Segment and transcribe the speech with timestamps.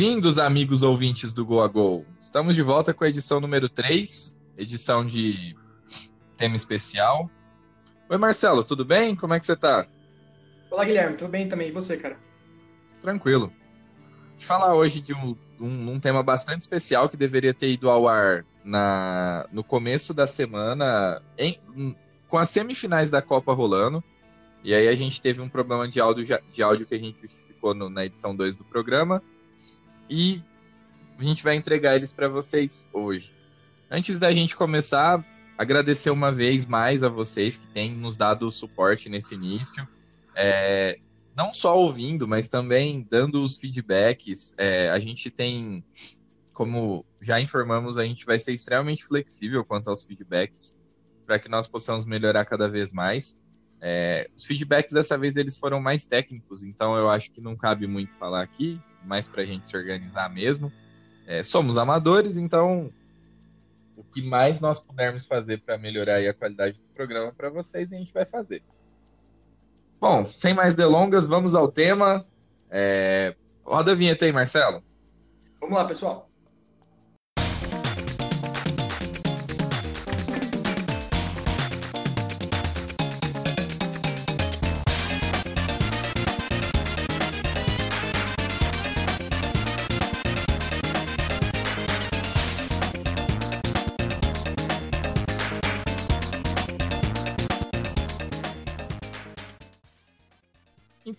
[0.00, 2.06] Bem-vindos, amigos ouvintes do Go a Go.
[2.18, 5.54] Estamos de volta com a edição número 3, edição de
[6.38, 7.30] tema especial.
[8.08, 9.14] Oi, Marcelo, tudo bem?
[9.14, 9.86] Como é que você tá?
[10.70, 11.68] Olá, Guilherme, tudo bem também?
[11.68, 12.16] E você, cara?
[13.02, 13.52] Tranquilo.
[14.38, 18.08] Vou falar hoje de um, um, um, tema bastante especial que deveria ter ido ao
[18.08, 21.60] ar na, no começo da semana, em,
[22.26, 24.02] com as semifinais da Copa rolando.
[24.64, 27.74] E aí a gente teve um problema de áudio, de áudio que a gente ficou
[27.74, 29.22] no, na edição 2 do programa
[30.10, 30.42] e
[31.16, 33.32] a gente vai entregar eles para vocês hoje.
[33.88, 35.24] Antes da gente começar,
[35.56, 39.86] agradecer uma vez mais a vocês que têm nos dado suporte nesse início.
[40.34, 40.98] É,
[41.36, 44.52] não só ouvindo, mas também dando os feedbacks.
[44.58, 45.84] É, a gente tem,
[46.52, 50.76] como já informamos, a gente vai ser extremamente flexível quanto aos feedbacks
[51.24, 53.38] para que nós possamos melhorar cada vez mais.
[53.80, 57.86] É, os feedbacks dessa vez eles foram mais técnicos, então eu acho que não cabe
[57.86, 60.72] muito falar aqui mais para a gente se organizar mesmo.
[61.26, 62.92] É, somos amadores, então
[63.96, 67.96] o que mais nós pudermos fazer para melhorar a qualidade do programa para vocês, a
[67.96, 68.62] gente vai fazer.
[70.00, 72.26] Bom, sem mais delongas, vamos ao tema.
[72.70, 73.36] É...
[73.62, 74.82] Roda a vinheta aí, Marcelo.
[75.60, 76.29] Vamos lá, pessoal.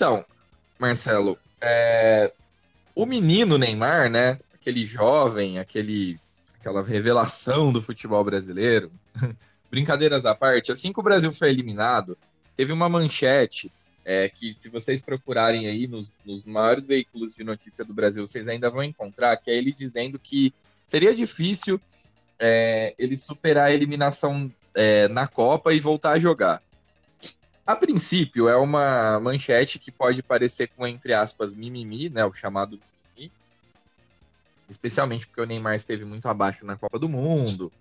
[0.01, 0.25] Então,
[0.79, 2.33] Marcelo, é,
[2.95, 4.39] o menino Neymar, né?
[4.51, 6.19] Aquele jovem, aquele,
[6.59, 8.91] aquela revelação do futebol brasileiro.
[9.69, 12.17] Brincadeiras à parte, assim que o Brasil foi eliminado,
[12.57, 13.71] teve uma manchete
[14.03, 18.47] é, que, se vocês procurarem aí nos, nos maiores veículos de notícia do Brasil, vocês
[18.47, 20.51] ainda vão encontrar, que é ele dizendo que
[20.83, 21.79] seria difícil
[22.39, 26.59] é, ele superar a eliminação é, na Copa e voltar a jogar.
[27.65, 32.25] A princípio, é uma manchete que pode parecer com, entre aspas, mimimi, né?
[32.25, 32.79] O chamado
[33.15, 33.31] mimimi.
[34.67, 37.71] Especialmente porque o Neymar esteve muito abaixo na Copa do Mundo.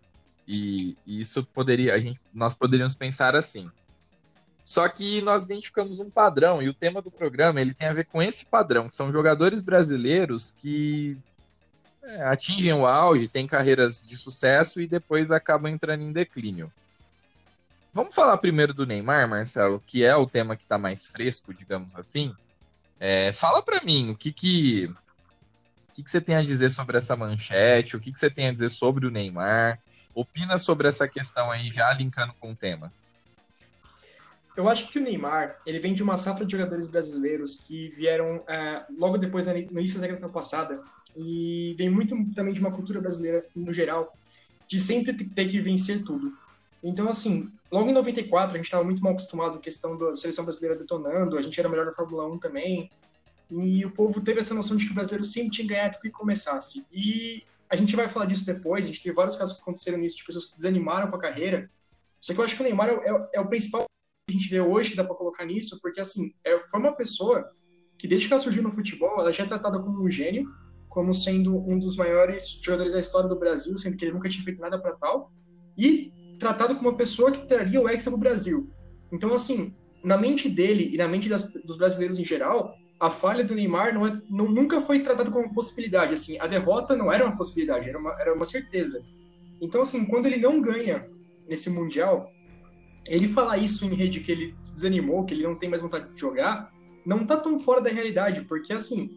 [0.47, 3.71] E, e isso poderia, a gente, nós poderíamos pensar assim.
[4.65, 8.05] Só que nós identificamos um padrão, e o tema do programa ele tem a ver
[8.05, 11.17] com esse padrão, que são jogadores brasileiros que
[12.03, 16.73] é, atingem o auge, têm carreiras de sucesso e depois acabam entrando em declínio.
[17.93, 21.97] Vamos falar primeiro do Neymar, Marcelo, que é o tema que está mais fresco, digamos
[21.97, 22.33] assim.
[23.01, 26.99] É, fala para mim o que que, o que que você tem a dizer sobre
[26.99, 29.81] essa manchete, o que que você tem a dizer sobre o Neymar.
[30.15, 32.93] Opina sobre essa questão aí, já linkando com o tema.
[34.57, 38.45] Eu acho que o Neymar, ele vem de uma safra de jogadores brasileiros que vieram
[38.47, 40.83] é, logo depois, no início da década passada,
[41.17, 44.17] e vem muito também de uma cultura brasileira, no geral,
[44.69, 46.37] de sempre ter que vencer tudo.
[46.83, 50.17] Então, assim, logo em 94, a gente estava muito mal acostumado com a questão da
[50.17, 52.91] seleção brasileira detonando, a gente era melhor na Fórmula 1 também,
[53.51, 56.03] e o povo teve essa noção de que o brasileiro sempre tinha que ganhar tudo
[56.03, 56.87] que começasse.
[56.93, 60.17] E a gente vai falar disso depois, a gente teve vários casos que aconteceram nisso,
[60.17, 61.69] de pessoas que desanimaram com a carreira,
[62.21, 64.51] só que eu acho que o Neymar é, é, é o principal que a gente
[64.51, 67.51] vê hoje que dá para colocar nisso, porque, assim, é, foi uma pessoa
[67.97, 70.51] que desde que ela surgiu no futebol, ela já é tratada como um gênio,
[70.89, 74.45] como sendo um dos maiores jogadores da história do Brasil, sendo que ele nunca tinha
[74.45, 75.33] feito nada para tal,
[75.77, 78.67] e tratado como uma pessoa que traria o Hexa para o Brasil.
[79.13, 83.45] Então, assim, na mente dele e na mente das, dos brasileiros em geral, a falha
[83.45, 86.15] do Neymar não é, não, nunca foi tratada como uma possibilidade.
[86.15, 89.05] Assim, a derrota não era uma possibilidade, era uma, era uma certeza.
[89.61, 91.07] Então, assim, quando ele não ganha
[91.47, 92.33] nesse Mundial,
[93.07, 96.13] ele falar isso em rede que ele se desanimou, que ele não tem mais vontade
[96.13, 96.73] de jogar,
[97.05, 99.11] não tá tão fora da realidade, porque, assim,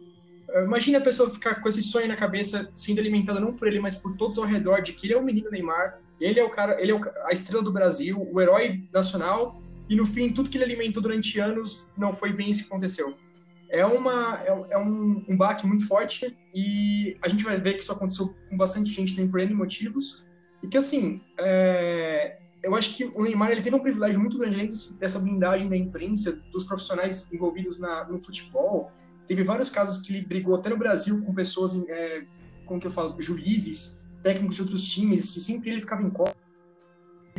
[0.64, 3.96] imagine a pessoa ficar com esse sonho na cabeça, sendo alimentada não por ele, mas
[3.96, 6.80] por todos ao redor, de que ele é o menino Neymar, ele é o cara,
[6.80, 10.64] ele é a estrela do Brasil, o herói nacional, e no fim, tudo que ele
[10.64, 13.14] alimentou durante anos não foi bem isso que aconteceu.
[13.68, 17.82] É, uma, é, é um, um baque muito forte e a gente vai ver que
[17.82, 20.24] isso aconteceu com bastante gente, tem por N motivos.
[20.62, 24.74] E que, assim, é, eu acho que o Neymar ele teve um privilégio muito grande,
[24.98, 28.90] dessa blindagem da imprensa, dos profissionais envolvidos na, no futebol.
[29.26, 32.24] Teve vários casos que ele brigou até no Brasil com pessoas, é,
[32.66, 36.36] como que eu falo, juízes, técnicos de outros times, e sempre ele ficava em copa,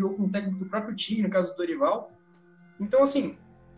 [0.02, 2.12] ou com o técnico do próprio time, no caso do Dorival.
[2.80, 3.38] Então, assim,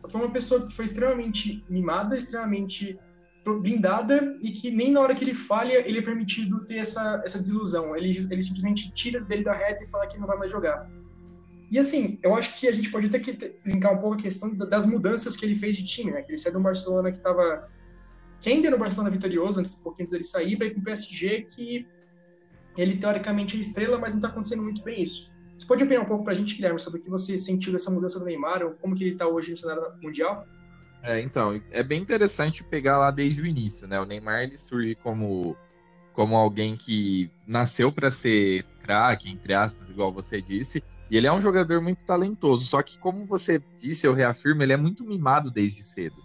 [0.10, 3.00] foi uma pessoa que foi extremamente mimada, extremamente
[3.46, 7.40] blindada, e que nem na hora que ele falha, ele é permitido ter essa, essa
[7.40, 7.96] desilusão.
[7.96, 10.90] Ele, ele simplesmente tira dele da reta e fala que não vai mais jogar.
[11.70, 14.54] E assim, eu acho que a gente pode até que linkar um pouco a questão
[14.56, 16.22] das mudanças que ele fez de time, né?
[16.22, 17.70] Que ele saiu do Barcelona que estava
[18.40, 21.48] que ainda no Barcelona vitorioso, antes um pouquinho antes dele sair, vai para o PSG,
[21.52, 21.88] que
[22.78, 25.32] ele teoricamente é estrela, mas não está acontecendo muito bem isso.
[25.58, 27.90] Você pode opinar um pouco para a gente, Guilherme, sobre o que você sentiu dessa
[27.90, 30.46] mudança do Neymar, ou como que ele está hoje no cenário mundial?
[31.02, 34.00] É, então, é bem interessante pegar lá desde o início, né?
[34.00, 35.56] O Neymar ele surge como
[36.14, 41.32] como alguém que nasceu para ser craque, entre aspas, igual você disse, e ele é
[41.32, 45.52] um jogador muito talentoso, só que como você disse, eu reafirmo, ele é muito mimado
[45.52, 46.16] desde cedo.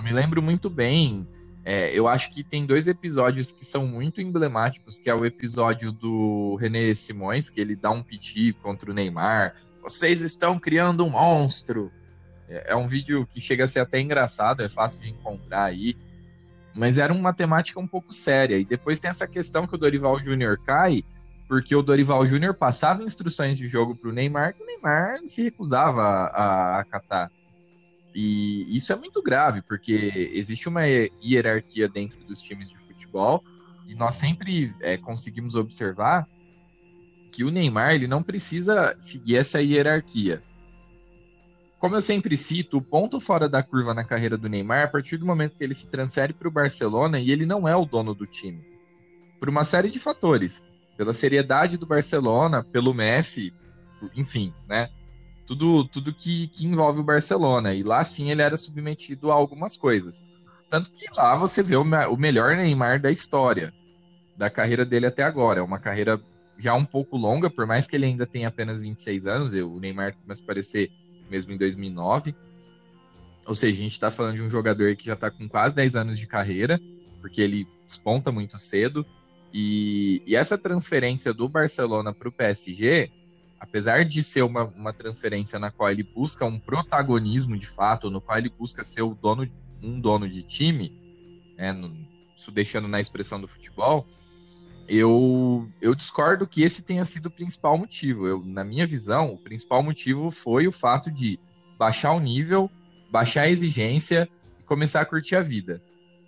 [0.00, 1.28] Eu me lembro muito bem,
[1.62, 5.92] é, eu acho que tem dois episódios que são muito emblemáticos, que é o episódio
[5.92, 11.10] do René Simões, que ele dá um piti contra o Neymar, vocês estão criando um
[11.10, 11.92] monstro.
[12.48, 15.94] É, é um vídeo que chega a ser até engraçado, é fácil de encontrar aí,
[16.74, 18.56] mas era uma temática um pouco séria.
[18.56, 21.04] E depois tem essa questão que o Dorival Júnior cai,
[21.46, 25.42] porque o Dorival Júnior passava instruções de jogo para o Neymar, que o Neymar se
[25.42, 27.30] recusava a, acatar.
[28.14, 33.44] E isso é muito grave, porque existe uma hierarquia dentro dos times de futebol,
[33.86, 36.28] e nós sempre é, conseguimos observar
[37.32, 40.42] que o Neymar ele não precisa seguir essa hierarquia
[41.80, 45.16] como eu sempre cito, o ponto fora da curva na carreira do Neymar, a partir
[45.16, 48.14] do momento que ele se transfere para o Barcelona e ele não é o dono
[48.14, 48.62] do time.
[49.40, 50.62] Por uma série de fatores.
[50.98, 53.54] Pela seriedade do Barcelona, pelo Messi,
[54.14, 54.90] enfim, né?
[55.50, 57.74] Tudo, tudo que, que envolve o Barcelona.
[57.74, 60.24] E lá sim ele era submetido a algumas coisas.
[60.68, 63.74] Tanto que lá você vê o, o melhor Neymar da história,
[64.36, 65.58] da carreira dele até agora.
[65.58, 66.22] É uma carreira
[66.56, 69.52] já um pouco longa, por mais que ele ainda tenha apenas 26 anos.
[69.52, 70.92] O Neymar começa a parecer
[71.28, 72.32] mesmo em 2009.
[73.44, 75.96] Ou seja, a gente está falando de um jogador que já está com quase 10
[75.96, 76.80] anos de carreira,
[77.20, 79.04] porque ele desponta muito cedo.
[79.52, 83.10] E, e essa transferência do Barcelona para o PSG,
[83.60, 88.20] apesar de ser uma, uma transferência na qual ele busca um protagonismo de fato, no
[88.20, 89.46] qual ele busca ser o dono,
[89.82, 90.98] um dono de time,
[91.58, 91.94] é, no,
[92.34, 94.08] isso deixando na expressão do futebol,
[94.88, 98.26] eu, eu discordo que esse tenha sido o principal motivo.
[98.26, 101.38] Eu, na minha visão, o principal motivo foi o fato de
[101.78, 102.68] baixar o nível,
[103.10, 104.28] baixar a exigência
[104.58, 105.82] e começar a curtir a vida.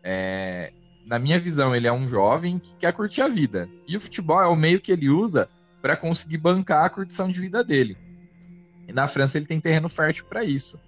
[0.04, 0.72] É,
[1.06, 3.68] na minha visão, ele é um jovem que quer curtir a vida.
[3.88, 5.48] E o futebol é o meio que ele usa
[5.82, 7.98] para conseguir bancar a curtição de vida dele.
[8.88, 10.80] E na França ele tem terreno fértil para isso.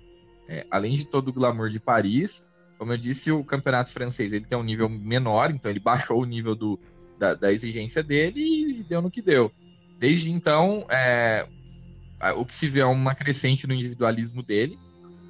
[0.49, 2.49] É, além de todo o glamour de Paris,
[2.79, 6.25] como eu disse, o campeonato francês ele tem um nível menor, então ele baixou o
[6.25, 6.79] nível do,
[7.19, 8.41] da, da exigência dele
[8.81, 9.51] e deu no que deu.
[9.99, 11.47] Desde então, é,
[12.37, 14.79] o que se vê é uma crescente no individualismo dele.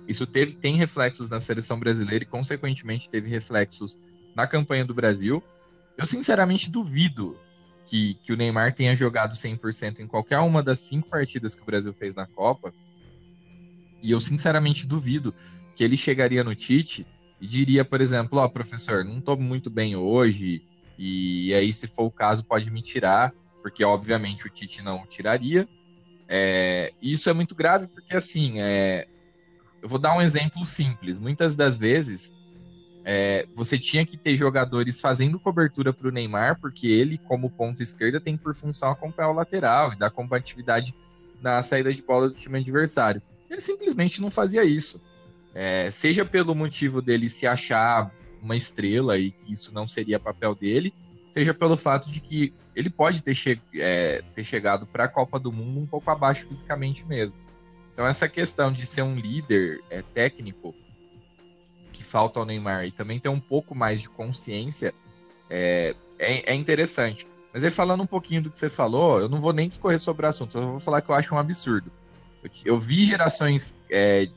[0.07, 3.99] Isso teve, tem reflexos na seleção brasileira e, consequentemente, teve reflexos
[4.35, 5.43] na campanha do Brasil.
[5.97, 7.39] Eu, sinceramente, duvido
[7.87, 11.67] que, que o Neymar tenha jogado 100% em qualquer uma das cinco partidas que o
[11.67, 12.73] Brasil fez na Copa.
[14.03, 15.35] E eu, sinceramente, duvido
[15.77, 17.07] que ele chegaria no Tite
[17.41, 20.63] e diria, por exemplo, ó, oh, professor, não estou muito bem hoje,
[20.99, 23.33] e aí, se for o caso, pode me tirar,
[23.63, 25.69] porque obviamente o Tite não tiraria.
[26.29, 29.07] É, isso é muito grave porque, assim, é,
[29.83, 31.19] eu vou dar um exemplo simples.
[31.19, 32.33] Muitas das vezes
[33.05, 37.83] é, você tinha que ter jogadores fazendo cobertura para o Neymar, porque ele, como ponta
[37.83, 40.95] esquerda, tem por função acompanhar o lateral e dar combatividade
[41.43, 43.21] na saída de bola do time adversário.
[43.51, 45.01] Ele simplesmente não fazia isso.
[45.55, 48.11] É, seja pelo motivo dele se achar
[48.43, 50.93] uma estrela e que isso não seria papel dele,
[51.31, 55.39] seja pelo fato de que ele pode ter, che é, ter chegado para a Copa
[55.39, 57.37] do Mundo um pouco abaixo fisicamente mesmo.
[57.93, 60.75] Então, essa questão de ser um líder é, técnico
[62.15, 64.95] falta ao Neymar e também ter um pouco mais de consciência
[65.51, 67.27] é, é, é, interessante.
[67.53, 70.25] Mas aí, falando um pouquinho do que você falou, eu não vou nem discorrer sobre
[70.25, 71.91] o assunto, eu vou falar que eu acho um absurdo.
[72.41, 74.29] Eu, eu vi gerações é,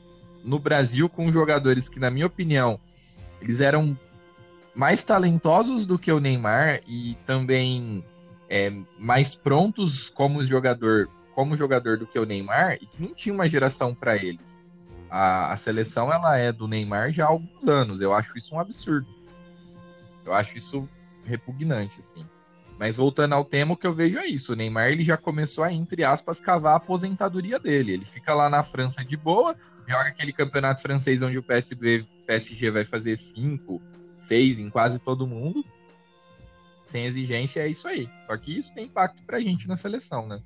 [0.42, 2.80] no Brasil com jogadores que, na minha opinião,
[3.40, 3.96] eles eram
[4.74, 8.04] mais talentosos do que o Neymar e também
[8.50, 13.32] é, mais prontos como jogador, como jogador do que o Neymar e que não tinha
[13.32, 14.60] uma geração para eles.
[15.10, 18.00] A, a, seleção ela é do Neymar já há alguns anos.
[18.00, 19.08] Eu acho isso um absurdo.
[20.24, 20.88] Eu acho isso
[21.24, 22.26] repugnante, assim.
[22.78, 24.52] Mas voltando ao tema, o que eu vejo é isso.
[24.52, 27.92] O Neymar ele já começou a, entre aspas, cavar a aposentadoria dele.
[27.92, 32.70] Ele fica lá na França de boa, joga aquele campeonato francês onde o PSB, PSG
[32.70, 33.82] vai fazer cinco,
[34.14, 35.64] seis em quase todo mundo.
[36.84, 38.08] Sem exigência, é isso aí.
[38.24, 40.40] Só que isso tem impacto pra gente na seleção, né?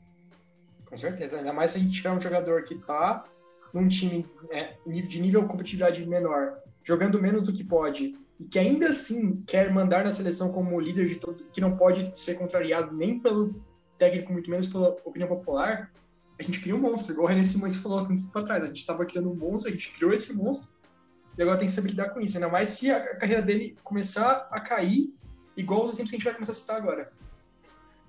[0.86, 1.36] Com certeza.
[1.36, 3.24] Ainda mais se a gente tiver um jogador que tá
[3.72, 8.58] num time é, de nível de competitividade menor, jogando menos do que pode, e que
[8.58, 12.94] ainda assim quer mandar na seleção como líder de todo, que não pode ser contrariado
[12.94, 13.62] nem pelo
[13.96, 15.92] técnico, muito menos pela opinião popular,
[16.38, 18.64] a gente cria um monstro, igual o René Simões falou tanto tempo atrás.
[18.64, 20.72] A gente estava criando um monstro, a gente criou esse monstro,
[21.38, 24.48] e agora tem que saber lidar com isso, ainda mais se a carreira dele começar
[24.50, 25.14] a cair,
[25.56, 27.12] igual os exemplos que a gente vai começar a citar agora.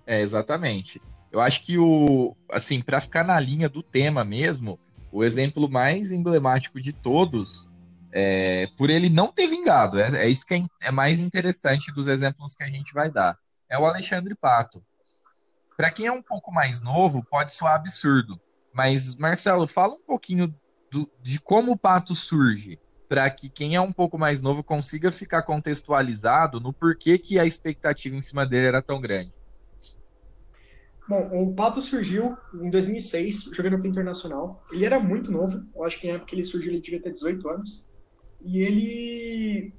[0.06, 1.02] É, exatamente.
[1.32, 4.80] Eu acho que o, assim, para ficar na linha do tema mesmo,
[5.14, 7.70] o exemplo mais emblemático de todos,
[8.12, 12.08] é, por ele não ter vingado, é, é isso que é, é, mais interessante dos
[12.08, 13.38] exemplos que a gente vai dar,
[13.70, 14.84] é o Alexandre Pato.
[15.78, 18.42] Para quem é um pouco mais novo, pode soar absurdo,
[18.74, 20.54] mas Marcelo, fala um pouquinho
[20.92, 25.12] do, de como o Pato surge, para que quem é um pouco mais novo consiga
[25.12, 29.38] ficar contextualizado no porquê que a expectativa em cima dele era tão grande.
[31.08, 34.64] Bom, o Pato surgiu em 2006, jogando para Internacional.
[34.72, 37.12] Ele era muito novo, eu acho que na época que ele surgiu ele devia ter
[37.12, 37.86] 18 anos.
[38.42, 39.74] E ele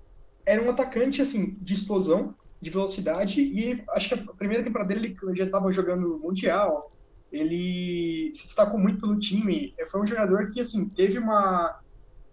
[0.45, 5.17] era um atacante, assim, de explosão, de velocidade, e acho que a primeira temporada dele
[5.23, 6.91] ele já estava jogando Mundial,
[7.33, 11.79] ele se destacou muito pelo time, foi um jogador que, assim, teve uma,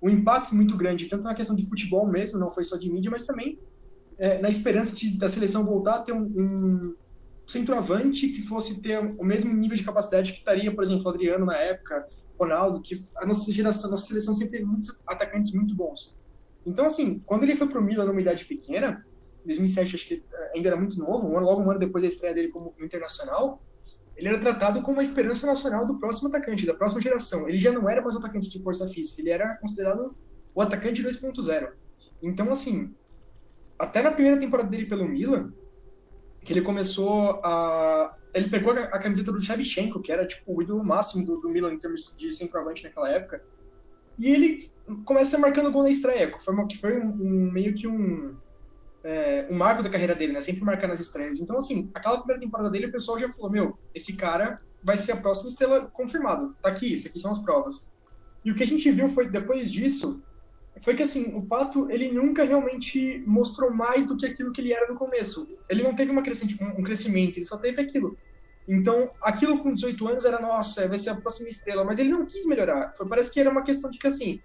[0.01, 3.12] um impacto muito grande, tanto na questão de futebol mesmo, não foi só de mídia,
[3.12, 3.60] mas também
[4.17, 6.95] é, na esperança de, da seleção voltar a ter um, um
[7.51, 11.46] centroavante que fosse ter o mesmo nível de capacidade que estaria, por exemplo, o Adriano
[11.46, 12.08] na época,
[12.39, 16.15] Ronaldo, que a nossa geração, a nossa seleção sempre teve muitos atacantes muito bons.
[16.65, 19.05] Então, assim, quando ele foi pro Milan numa idade pequena,
[19.43, 20.24] em 2007 acho que
[20.55, 23.62] ainda era muito novo, um ano, logo um ano depois da estreia dele como internacional,
[24.15, 27.50] ele era tratado como uma esperança nacional do próximo atacante, da próxima geração.
[27.50, 30.15] Ele já não era mais um atacante de força física, ele era considerado
[30.53, 31.72] o atacante 2.0.
[32.22, 32.93] Então, assim,
[33.79, 35.51] até na primeira temporada dele pelo Milan,
[36.43, 38.15] que ele começou a.
[38.33, 41.74] Ele pegou a camiseta do Shevchenko, que era tipo o ídolo máximo do, do Milan
[41.74, 43.43] em termos de centroavante naquela época.
[44.17, 44.71] E ele
[45.03, 48.36] começa marcando gol na estreia, foi, que foi um, um, meio que um,
[49.03, 50.41] é, um marco da carreira dele, né?
[50.41, 51.39] Sempre marcando as estreias.
[51.39, 55.13] Então, assim, aquela primeira temporada dele, o pessoal já falou: meu, esse cara vai ser
[55.13, 56.55] a próxima estrela confirmado.
[56.62, 57.89] Tá aqui, isso aqui são as provas.
[58.43, 60.21] E o que a gente viu foi, depois disso,
[60.81, 64.73] foi que assim, o Pato, ele nunca realmente mostrou mais do que aquilo que ele
[64.73, 65.47] era no começo.
[65.69, 68.17] Ele não teve uma crescente, um crescimento, ele só teve aquilo.
[68.67, 72.25] Então, aquilo com 18 anos era, nossa, vai ser a próxima estrela, mas ele não
[72.25, 72.93] quis melhorar.
[72.95, 74.39] Foi, parece que era uma questão de que assim,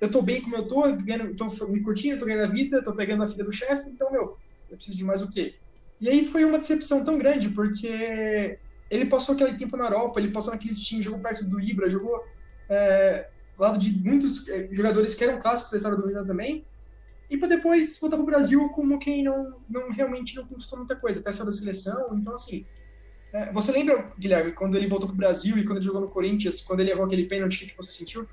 [0.00, 2.92] eu tô bem como eu tô, ganhando, tô me curtindo, tô ganhando a vida, tô
[2.92, 4.36] pegando a filha do chefe, então, meu,
[4.68, 5.54] eu preciso de mais o quê?
[6.00, 8.58] E aí foi uma decepção tão grande, porque
[8.90, 12.20] ele passou aquele tempo na Europa, ele passou naqueles times, jogou perto do Ibra, jogou
[12.68, 13.28] é,
[13.58, 16.64] lado de muitos é, jogadores que eram clássicos da história do Milan também,
[17.30, 20.96] e para depois voltar para o Brasil como quem não, não realmente não conquistou muita
[20.96, 22.66] coisa, até saiu da seleção, então assim...
[23.32, 26.10] É, você lembra, Guilherme, quando ele voltou para o Brasil e quando ele jogou no
[26.10, 28.28] Corinthians, quando ele errou aquele pênalti, o que você sentiu?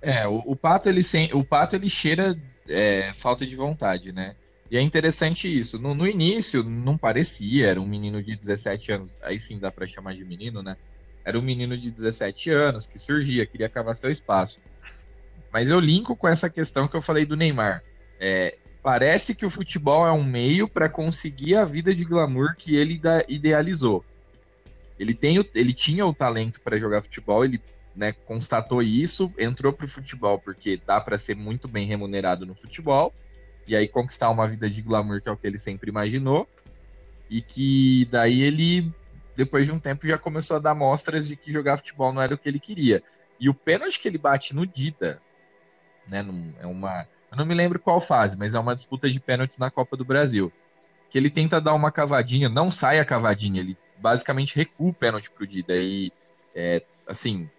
[0.00, 4.36] É, o, o Pato ele sem, o Pato ele cheira é, falta de vontade, né?
[4.70, 5.78] E é interessante isso.
[5.78, 9.86] No, no, início não parecia, era um menino de 17 anos, aí sim dá para
[9.86, 10.76] chamar de menino, né?
[11.24, 14.62] Era um menino de 17 anos que surgia, queria cavar seu espaço.
[15.52, 17.82] Mas eu linko com essa questão que eu falei do Neymar.
[18.18, 22.76] É, parece que o futebol é um meio para conseguir a vida de glamour que
[22.76, 24.04] ele idealizou.
[24.98, 27.60] Ele, tem o, ele tinha o talento para jogar futebol, ele
[27.96, 32.54] né, constatou isso, entrou para o futebol porque dá para ser muito bem remunerado no
[32.54, 33.12] futebol
[33.66, 36.48] e aí conquistar uma vida de glamour que é o que ele sempre imaginou
[37.28, 38.92] e que daí ele
[39.36, 42.34] depois de um tempo já começou a dar mostras de que jogar futebol não era
[42.34, 43.02] o que ele queria
[43.38, 45.20] e o pênalti que ele bate no Dida
[46.08, 46.24] né,
[46.60, 49.70] é uma eu não me lembro qual fase, mas é uma disputa de pênaltis na
[49.70, 50.52] Copa do Brasil
[51.10, 55.30] que ele tenta dar uma cavadinha, não sai a cavadinha, ele basicamente recua o pênalti
[55.30, 56.12] pro Dida e
[56.54, 57.50] é, assim,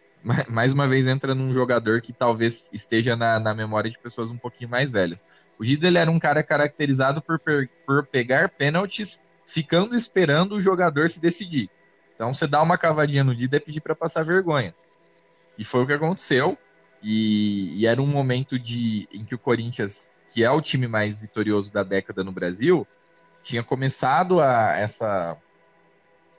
[0.47, 4.37] mais uma vez entra num jogador que talvez esteja na, na memória de pessoas um
[4.37, 5.23] pouquinho mais velhas.
[5.59, 7.39] O Dida ele era um cara caracterizado por,
[7.85, 11.69] por pegar pênaltis ficando esperando o jogador se decidir.
[12.15, 14.73] Então você dá uma cavadinha no Dida e pedir para passar vergonha.
[15.57, 16.57] E foi o que aconteceu.
[17.03, 21.19] E, e, era um momento de em que o Corinthians, que é o time mais
[21.19, 22.87] vitorioso da década no Brasil,
[23.43, 25.35] tinha começado a essa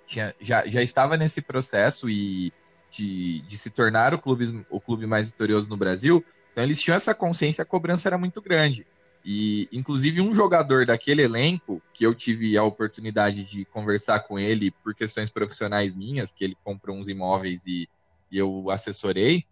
[0.07, 2.53] tinha, já, já estava nesse processo e
[2.91, 6.25] de, de se tornar o clube, o clube mais vitorioso no Brasil.
[6.53, 8.87] Então eles tinham essa consciência, a cobrança era muito grande.
[9.25, 14.73] E, inclusive, um jogador daquele elenco, que eu tive a oportunidade de conversar com ele
[14.83, 17.89] por questões profissionais minhas, que ele comprou uns imóveis e,
[18.31, 19.45] e eu assessorei,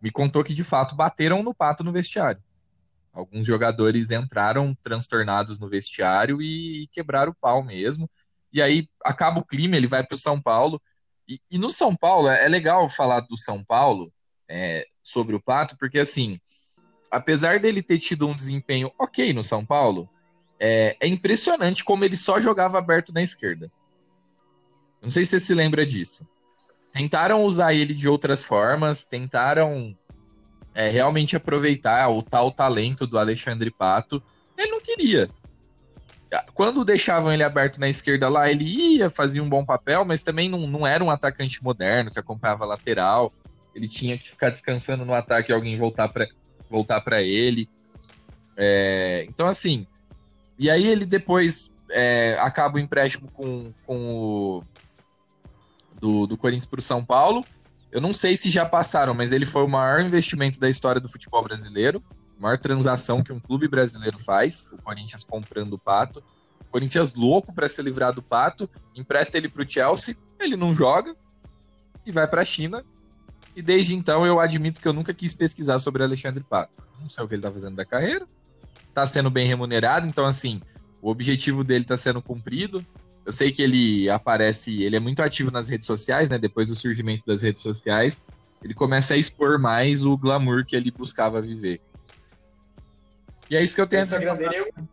[0.00, 2.42] me contou que de fato bateram no pato no vestiário.
[3.14, 8.10] Alguns jogadores entraram transtornados no vestiário e, e quebraram o pau mesmo.
[8.52, 10.82] E aí acaba o clima, ele vai para o São Paulo.
[11.26, 14.12] E, e, no São Paulo, é legal falar do São Paulo
[14.48, 16.38] é, sobre o Pato, porque assim,
[17.14, 20.08] apesar dele ter tido um desempenho ok no São Paulo,
[20.58, 23.70] é, é impressionante como ele só jogava aberto na esquerda.
[25.00, 26.28] Não sei se você se lembra disso.
[26.92, 29.96] Tentaram usar ele de outras formas, tentaram
[30.74, 34.22] é, realmente aproveitar o tal talento do Alexandre Pato,
[34.56, 35.28] ele não queria.
[36.52, 40.48] Quando deixavam ele aberto na esquerda lá, ele ia, fazia um bom papel, mas também
[40.48, 43.32] não, não era um atacante moderno que acompanhava a lateral.
[43.72, 46.26] Ele tinha que ficar descansando no ataque e alguém voltar para
[46.70, 47.68] voltar para ele.
[48.56, 49.86] É, então, assim.
[50.58, 54.64] E aí ele depois é, acaba o empréstimo com, com o.
[56.00, 57.44] Do, do Corinthians para o São Paulo.
[57.90, 61.08] Eu não sei se já passaram, mas ele foi o maior investimento da história do
[61.08, 62.02] futebol brasileiro.
[62.38, 64.70] Maior transação que um clube brasileiro faz.
[64.72, 66.22] O Corinthians comprando o Pato.
[66.60, 68.68] O Corinthians louco para se livrar do Pato.
[68.96, 70.16] Empresta ele para o Chelsea.
[70.40, 71.14] Ele não joga.
[72.04, 72.84] E vai para a China.
[73.56, 76.82] E desde então eu admito que eu nunca quis pesquisar sobre Alexandre Pato.
[77.00, 78.26] Não sei o que ele está fazendo da carreira.
[78.88, 80.06] Está sendo bem remunerado.
[80.06, 80.60] Então, assim,
[81.00, 82.84] o objetivo dele está sendo cumprido.
[83.24, 86.38] Eu sei que ele aparece, ele é muito ativo nas redes sociais, né?
[86.38, 88.22] Depois do surgimento das redes sociais,
[88.62, 91.80] ele começa a expor mais o glamour que ele buscava viver.
[93.50, 94.88] E é isso que eu tenho o Instagram é um...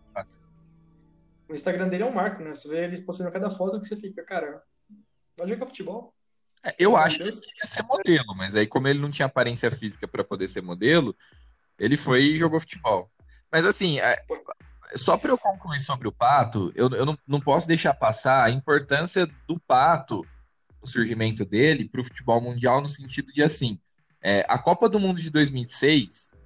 [1.50, 2.56] O Instagram dele é um marco, né?
[2.56, 4.62] Você vê ele postando cada foto que você fica, cara,
[5.38, 6.14] vai jogar futebol.
[6.64, 9.72] É, eu acho que ele queria ser modelo, mas aí, como ele não tinha aparência
[9.72, 11.16] física para poder ser modelo,
[11.80, 13.10] ele foi e jogou futebol.
[13.52, 14.24] Mas assim, é,
[14.96, 18.52] só para eu concluir sobre o Pato, eu, eu não, não posso deixar passar a
[18.52, 20.26] importância do Pato,
[20.82, 23.80] o surgimento dele, para o futebol mundial, no sentido de assim:
[24.22, 26.40] é, a Copa do Mundo de 2006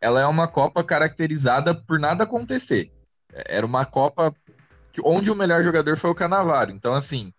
[0.00, 2.92] ela é uma Copa caracterizada por nada acontecer.
[3.32, 4.34] É, era uma Copa
[5.04, 6.70] onde o melhor jogador foi o Canavaro.
[6.70, 7.32] Então, assim,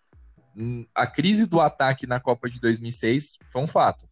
[0.93, 4.07] a crise do ataque na Copa de 2006 foi um fato.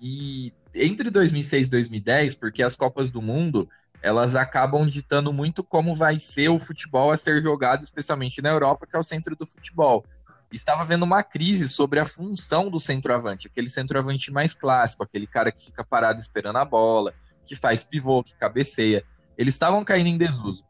[0.00, 3.68] E entre 2006 e 2010, porque as Copas do Mundo
[4.00, 8.86] elas acabam ditando muito como vai ser o futebol a ser jogado, especialmente na Europa,
[8.86, 10.04] que é o centro do futebol.
[10.52, 15.52] Estava havendo uma crise sobre a função do centroavante, aquele centroavante mais clássico, aquele cara
[15.52, 17.12] que fica parado esperando a bola,
[17.44, 19.04] que faz pivô, que cabeceia.
[19.36, 20.64] Eles estavam caindo em desuso.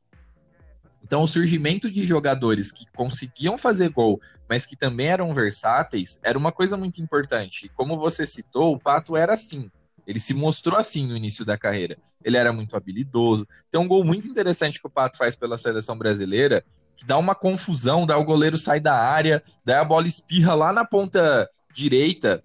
[1.08, 6.36] Então, o surgimento de jogadores que conseguiam fazer gol, mas que também eram versáteis, era
[6.36, 7.64] uma coisa muito importante.
[7.64, 9.70] E como você citou, o Pato era assim.
[10.06, 11.96] Ele se mostrou assim no início da carreira.
[12.22, 13.48] Ele era muito habilidoso.
[13.70, 16.62] Tem um gol muito interessante que o Pato faz pela seleção brasileira,
[16.94, 20.74] que dá uma confusão, daí o goleiro sai da área, daí a bola espirra lá
[20.74, 22.42] na ponta direita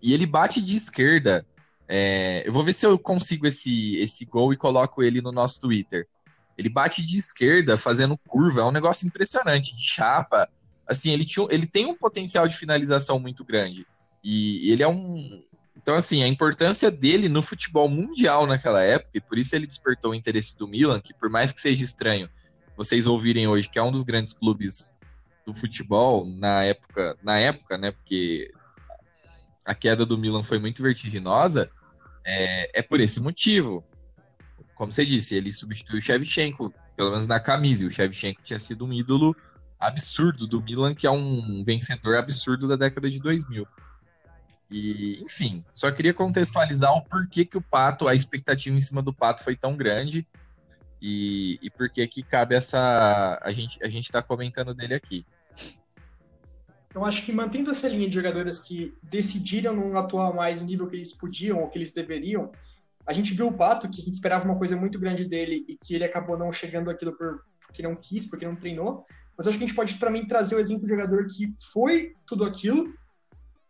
[0.00, 1.44] e ele bate de esquerda.
[1.88, 5.58] É, eu vou ver se eu consigo esse, esse gol e coloco ele no nosso
[5.60, 6.06] Twitter.
[6.56, 10.48] Ele bate de esquerda, fazendo curva, é um negócio impressionante, de chapa.
[10.86, 13.86] Assim, ele, tinha, ele tem um potencial de finalização muito grande.
[14.22, 15.42] E ele é um,
[15.84, 20.12] então, assim, a importância dele no futebol mundial naquela época, e por isso ele despertou
[20.12, 22.26] o interesse do Milan, que por mais que seja estranho
[22.74, 24.94] vocês ouvirem hoje que é um dos grandes clubes
[25.46, 27.90] do futebol na época, na época, né?
[27.90, 28.50] Porque
[29.64, 31.70] a queda do Milan foi muito vertiginosa,
[32.24, 33.84] é, é por esse motivo.
[34.74, 37.84] Como você disse, ele substituiu o Shevchenko, pelo menos na camisa.
[37.84, 39.36] E o Shevchenko tinha sido um ídolo
[39.78, 43.66] absurdo do Milan, que é um vencedor absurdo da década de 2000.
[44.70, 49.12] E, enfim, só queria contextualizar o porquê que o Pato, a expectativa em cima do
[49.12, 50.26] Pato foi tão grande
[51.00, 53.38] e, e por que que cabe essa...
[53.42, 55.26] A gente a gente está comentando dele aqui.
[56.94, 60.86] Eu acho que mantendo essa linha de jogadores que decidiram não atuar mais no nível
[60.86, 62.52] que eles podiam ou que eles deveriam,
[63.06, 65.76] a gente viu o Pato, que a gente esperava uma coisa muito grande dele e
[65.76, 69.04] que ele acabou não chegando aquilo por, porque não quis, porque não treinou.
[69.36, 72.44] Mas acho que a gente pode também trazer o exemplo de jogador que foi tudo
[72.44, 72.92] aquilo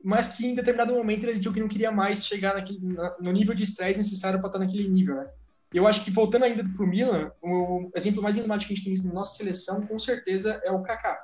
[0.04, 2.78] mas que em determinado momento ele decidiu que não queria mais chegar naquele,
[3.18, 5.26] no nível de estresse necessário para estar naquele nível, né?
[5.72, 9.00] Eu acho que voltando ainda para o Milan, o exemplo mais emblemático que a gente
[9.00, 11.18] tem na nossa seleção, com certeza, é o Kaká.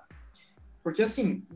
[0.83, 1.47] Porque, assim,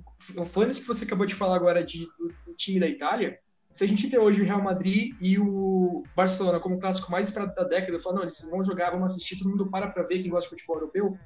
[0.46, 2.06] falando isso que você acabou de falar agora de,
[2.46, 3.40] do time da Itália,
[3.74, 7.54] se a gente tem hoje o Real Madrid e o Barcelona como clássico mais esperado
[7.54, 10.30] da década, falando, não, eles vão jogar, vamos assistir, todo mundo para para ver quem
[10.30, 11.18] gosta de futebol europeu.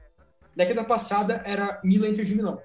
[0.56, 2.60] Década passada era Milan Inter de Milão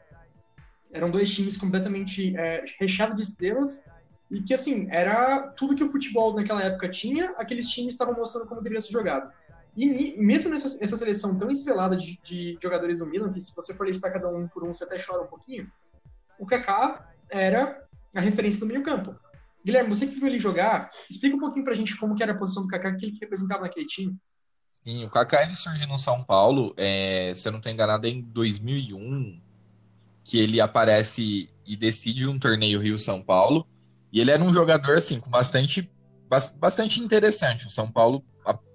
[0.93, 3.83] eram dois times completamente é, recheados de estrelas
[4.31, 8.47] e que, assim, era tudo que o futebol naquela época tinha, aqueles times estavam mostrando
[8.47, 9.31] como deveria ser jogado.
[9.75, 13.73] E mesmo nessa, nessa seleção tão estrelada de, de, jogadores do Milan, que se você
[13.73, 15.69] for listar cada um por um, você até chora um pouquinho,
[16.37, 19.15] o Kaká era a referência do meio campo.
[19.65, 22.37] Guilherme, você que viu ele jogar, explica um pouquinho pra gente como que era a
[22.37, 24.15] posição do Kaká, o que ele representava naquele time.
[24.71, 28.21] Sim, o Kaká ele surgiu no São Paulo, é, se eu não estou enganado, em
[28.21, 29.39] 2001,
[30.23, 33.67] que ele aparece e decide um torneio Rio-São Paulo.
[34.11, 35.91] E ele era um jogador, assim, com bastante,
[36.57, 37.67] bastante interessante.
[37.67, 38.23] O São Paulo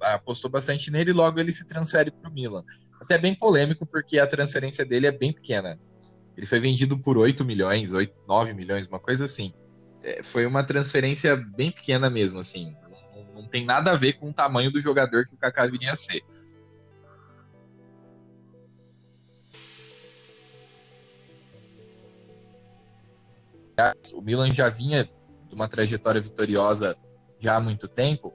[0.01, 2.65] apostou bastante nele e logo ele se transfere para o Milan.
[3.01, 5.79] Até bem polêmico, porque a transferência dele é bem pequena.
[6.37, 9.53] Ele foi vendido por 8 milhões, 8, 9 milhões, uma coisa assim.
[10.03, 12.77] É, foi uma transferência bem pequena mesmo, assim.
[13.15, 15.93] Não, não tem nada a ver com o tamanho do jogador que o Kaká viria
[15.93, 16.23] a ser.
[24.15, 25.09] O Milan já vinha
[25.49, 26.97] de uma trajetória vitoriosa
[27.39, 28.35] já há muito tempo.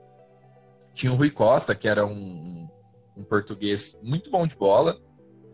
[0.93, 2.69] Tinha o Rui Costa, que era um,
[3.17, 4.97] um português muito bom de bola,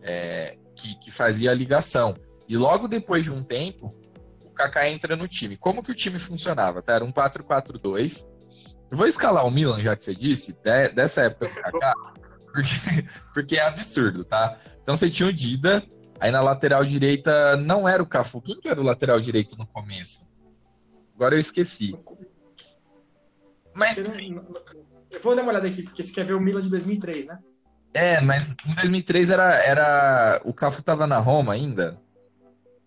[0.02, 2.14] é, que, que fazia a ligação.
[2.48, 3.88] E logo depois de um tempo,
[4.60, 5.56] Kaká entra no time.
[5.56, 6.82] Como que o time funcionava?
[6.82, 6.94] Tá?
[6.94, 8.26] Era um 4-4-2.
[8.92, 11.94] vou escalar o Milan, já que você disse, de, dessa época do Kaká,
[12.52, 14.58] porque, porque é absurdo, tá?
[14.82, 15.82] Então você tinha o Dida,
[16.18, 18.40] aí na lateral direita não era o Cafu.
[18.42, 20.28] Quem que era o lateral direito no começo?
[21.14, 21.94] Agora eu esqueci.
[23.74, 24.02] Mas.
[25.10, 27.38] Eu vou dar uma olhada aqui, porque você quer ver o Milan de 2003, né?
[27.92, 30.40] É, mas em 2003 era, era...
[30.44, 32.00] o Cafu tava na Roma ainda.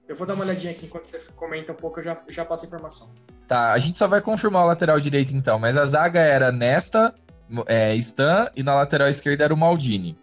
[0.08, 2.66] Eu vou dar uma olhadinha aqui enquanto você comenta um pouco, eu já, já passo
[2.66, 3.10] a informação.
[3.48, 7.13] Tá, a gente só vai confirmar o lateral direito então, mas a zaga era Nesta,
[7.68, 10.18] é, Stan e na lateral esquerda era o Maldini.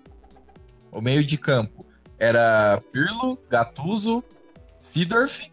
[0.92, 1.86] O meio de campo
[2.18, 4.22] era Pirlo, Gattuso,
[4.78, 5.50] Sidorf,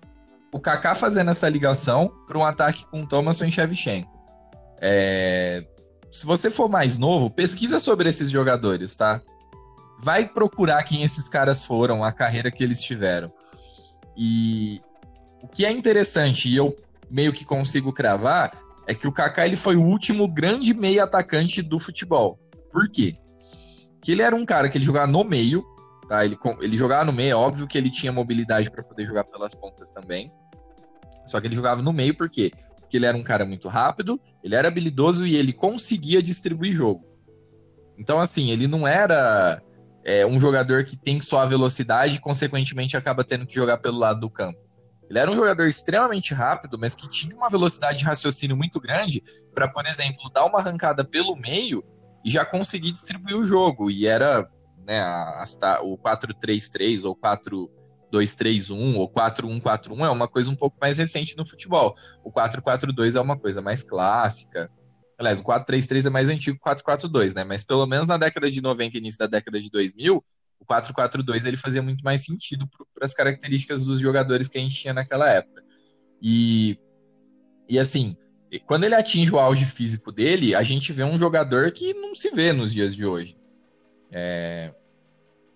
[0.51, 4.11] o Kaká fazendo essa ligação para um ataque com Thomas e Shevchenko.
[4.81, 5.65] É...
[6.11, 9.21] Se você for mais novo, pesquisa sobre esses jogadores, tá?
[9.99, 13.27] Vai procurar quem esses caras foram, a carreira que eles tiveram.
[14.17, 14.81] E
[15.41, 16.75] o que é interessante, e eu
[17.09, 21.61] meio que consigo cravar, é que o Kaká ele foi o último grande meio atacante
[21.61, 22.39] do futebol.
[22.71, 23.15] Por quê?
[24.01, 25.63] Que ele era um cara que ele jogava no meio,
[26.07, 26.25] tá?
[26.25, 29.53] Ele, ele jogava no meio, é óbvio que ele tinha mobilidade para poder jogar pelas
[29.53, 30.31] pontas também.
[31.27, 32.51] Só que ele jogava no meio por quê?
[32.79, 37.05] Porque ele era um cara muito rápido, ele era habilidoso e ele conseguia distribuir jogo.
[37.97, 39.61] Então, assim, ele não era
[40.07, 43.99] é, um jogador que tem só a velocidade e, consequentemente, acaba tendo que jogar pelo
[43.99, 44.57] lado do campo.
[45.09, 49.21] Ele era um jogador extremamente rápido, mas que tinha uma velocidade de raciocínio muito grande
[49.53, 51.83] para, por exemplo, dar uma arrancada pelo meio
[52.23, 53.91] e já conseguir distribuir o jogo.
[53.91, 54.49] E era
[54.85, 57.13] né, a, a, o 4-3-3 ou
[58.13, 61.93] 4-2-3-1 ou 4-1-4-1 é uma coisa um pouco mais recente no futebol.
[62.23, 64.71] O 4-4-2 é uma coisa mais clássica.
[65.17, 67.43] Aliás, o 4-3-3 é mais antigo que o 4-4-2, né?
[67.43, 70.23] Mas pelo menos na década de 90 e início da década de 2000,
[70.59, 74.75] o 4-4-2 ele fazia muito mais sentido para as características dos jogadores que a gente
[74.75, 75.63] tinha naquela época.
[76.21, 76.79] E,
[77.67, 78.15] e assim,
[78.65, 82.29] quando ele atinge o auge físico dele, a gente vê um jogador que não se
[82.31, 83.35] vê nos dias de hoje.
[84.11, 84.73] É,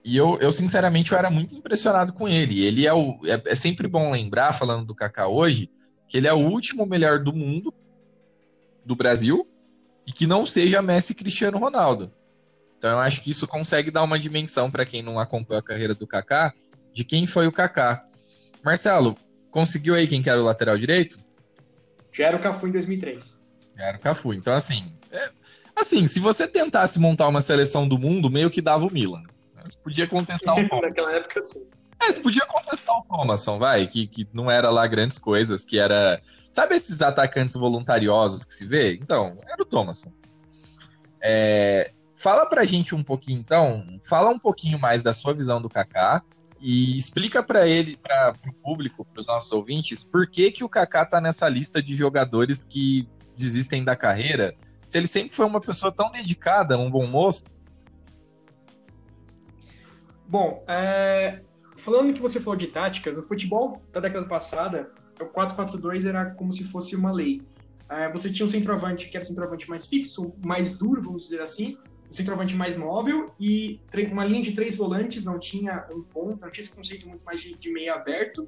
[0.04, 2.63] e eu, eu, sinceramente, eu era muito impressionado com ele.
[2.63, 3.19] Ele é o.
[3.26, 5.69] É, é sempre bom lembrar, falando do Kaká hoje,
[6.08, 7.74] que ele é o último melhor do mundo,
[8.86, 9.48] do Brasil,
[10.06, 12.12] e que não seja Messi e Cristiano Ronaldo.
[12.78, 15.94] Então eu acho que isso consegue dar uma dimensão para quem não acompanha a carreira
[15.94, 16.54] do Kaká
[16.94, 18.04] de quem foi o Kaká.
[18.63, 19.17] Marcelo,
[19.50, 21.20] conseguiu aí quem que era o lateral direito?
[22.12, 23.39] Já era o Cafu em 2003.
[23.78, 24.34] Já era o Cafu.
[24.34, 25.30] Então assim, é,
[25.76, 29.24] assim, se você tentasse montar uma seleção do mundo, meio que dava o Milan.
[29.63, 31.67] Você podia contestar o Naquela época, sim.
[32.02, 35.78] É, você podia contestar o Thomason, vai, que, que não era lá grandes coisas, que
[35.78, 36.20] era.
[36.50, 38.96] Sabe esses atacantes voluntariosos que se vê?
[38.96, 40.12] Então, era o Thomason.
[41.22, 45.70] É, fala pra gente um pouquinho, então, fala um pouquinho mais da sua visão do
[45.70, 46.24] Kaká
[46.60, 50.70] e explica para ele, para o público, para os nossos ouvintes, por que, que o
[50.70, 54.56] Kaká tá nessa lista de jogadores que desistem da carreira,
[54.88, 57.44] se ele sempre foi uma pessoa tão dedicada, um bom moço.
[60.28, 61.42] Bom, é,
[61.82, 66.54] falando que você falou de táticas, o futebol da década passada, o 4-4-2 era como
[66.54, 67.41] se fosse uma lei.
[67.89, 71.41] É, você tinha um centroavante que era o centroavante mais fixo, mais duro, vamos dizer
[71.41, 71.78] assim,
[72.10, 73.80] um centroavante mais móvel e
[74.12, 77.41] uma linha de três volantes, não tinha um ponto, não tinha esse conceito muito mais
[77.41, 78.48] de, de meio aberto,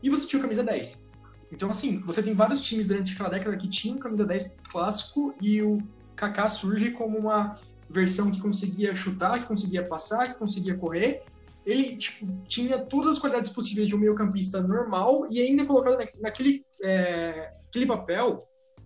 [0.00, 1.04] e você tinha o camisa 10.
[1.50, 5.60] Então, assim, você tem vários times durante aquela década que tinham camisa 10 clássico e
[5.62, 5.78] o
[6.14, 7.56] Kaká surge como uma
[7.90, 11.22] versão que conseguia chutar, que conseguia passar, que conseguia correr,
[11.68, 16.64] ele tipo, tinha todas as qualidades possíveis de um meio-campista normal e ainda colocado naquele
[16.82, 18.38] é, aquele papel,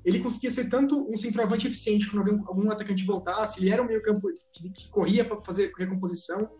[0.05, 3.87] ele conseguia ser tanto um centroavante eficiente quando algum, algum atacante voltasse, ele era um
[3.87, 6.51] meio-campo que, que, corria para fazer recomposição.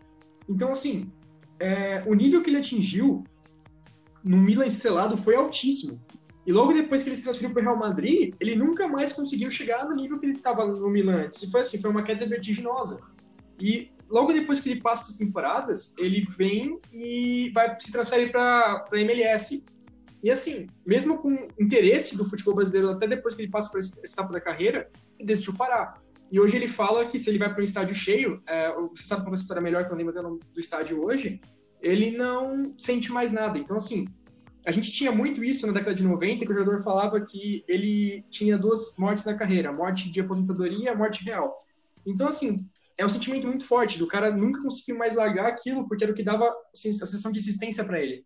[0.47, 1.11] Então, assim,
[1.59, 3.25] é, o nível que ele atingiu
[4.23, 6.01] no Milan estrelado foi altíssimo.
[6.45, 9.51] E logo depois que ele se transferiu para o Real Madrid, ele nunca mais conseguiu
[9.51, 11.43] chegar no nível que ele estava no Milan antes.
[11.43, 13.01] E foi assim, foi uma queda vertiginosa.
[13.59, 18.85] E logo depois que ele passa as temporadas, ele vem e vai se transfere para
[18.91, 19.65] a MLS.
[20.23, 23.99] E assim, mesmo com interesse do futebol brasileiro, até depois que ele passa por essa
[23.99, 24.89] etapa da carreira,
[25.19, 26.01] ele decidiu parar.
[26.31, 29.21] E hoje ele fala que se ele vai para um estádio cheio, é, você sabe
[29.21, 31.39] contar essa história melhor que eu lembro do estádio hoje,
[31.81, 33.59] ele não sente mais nada.
[33.59, 34.07] Então, assim,
[34.65, 38.23] a gente tinha muito isso na década de 90, que o jogador falava que ele
[38.29, 41.59] tinha duas mortes na carreira, a morte de aposentadoria e a morte real.
[42.05, 42.65] Então, assim,
[42.97, 46.15] é um sentimento muito forte do cara nunca conseguir mais largar aquilo, porque era o
[46.15, 48.25] que dava a sensação de existência para ele.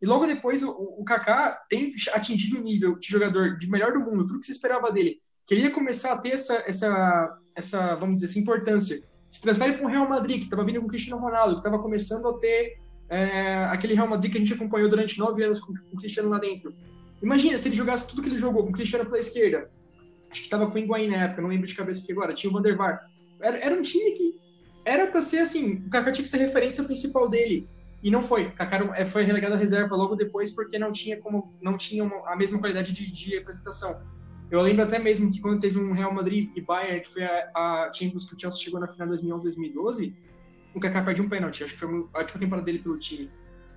[0.00, 4.00] E logo depois, o, o Kaká tem atingido o nível de jogador de melhor do
[4.00, 7.94] mundo, tudo que se esperava dele, que ele ia começar a ter essa, essa, essa
[7.96, 9.02] vamos dizer, essa importância.
[9.28, 11.82] Se transfere para o Real Madrid, que estava vindo com o Cristiano Ronaldo, que estava
[11.82, 12.78] começando a ter
[13.10, 16.28] é, aquele Real Madrid que a gente acompanhou durante nove anos com, com o Cristiano
[16.28, 16.72] lá dentro.
[17.22, 19.68] Imagina se ele jogasse tudo que ele jogou com o Cristiano pela esquerda.
[20.30, 22.34] Acho que estava com o Higuaín na época, não lembro de cabeça aqui agora.
[22.34, 23.02] Tinha o Van der Vaart.
[23.40, 24.34] Era, era um time que
[24.84, 27.68] era para ser assim, o Kaká tinha que ser a referência principal dele.
[28.02, 28.50] E não foi.
[28.52, 32.32] Kaká é, foi relegado à reserva logo depois porque não tinha como não tinha uma,
[32.32, 34.00] a mesma qualidade de, de apresentação.
[34.50, 37.50] Eu lembro até mesmo que quando teve um Real Madrid e Bayern, que foi a,
[37.54, 40.14] a Champions que o Chelsea chegou na final de 2011-2012,
[40.74, 41.64] o Kaká perdeu um pênalti.
[41.64, 43.30] Acho que foi a última temporada dele pelo time.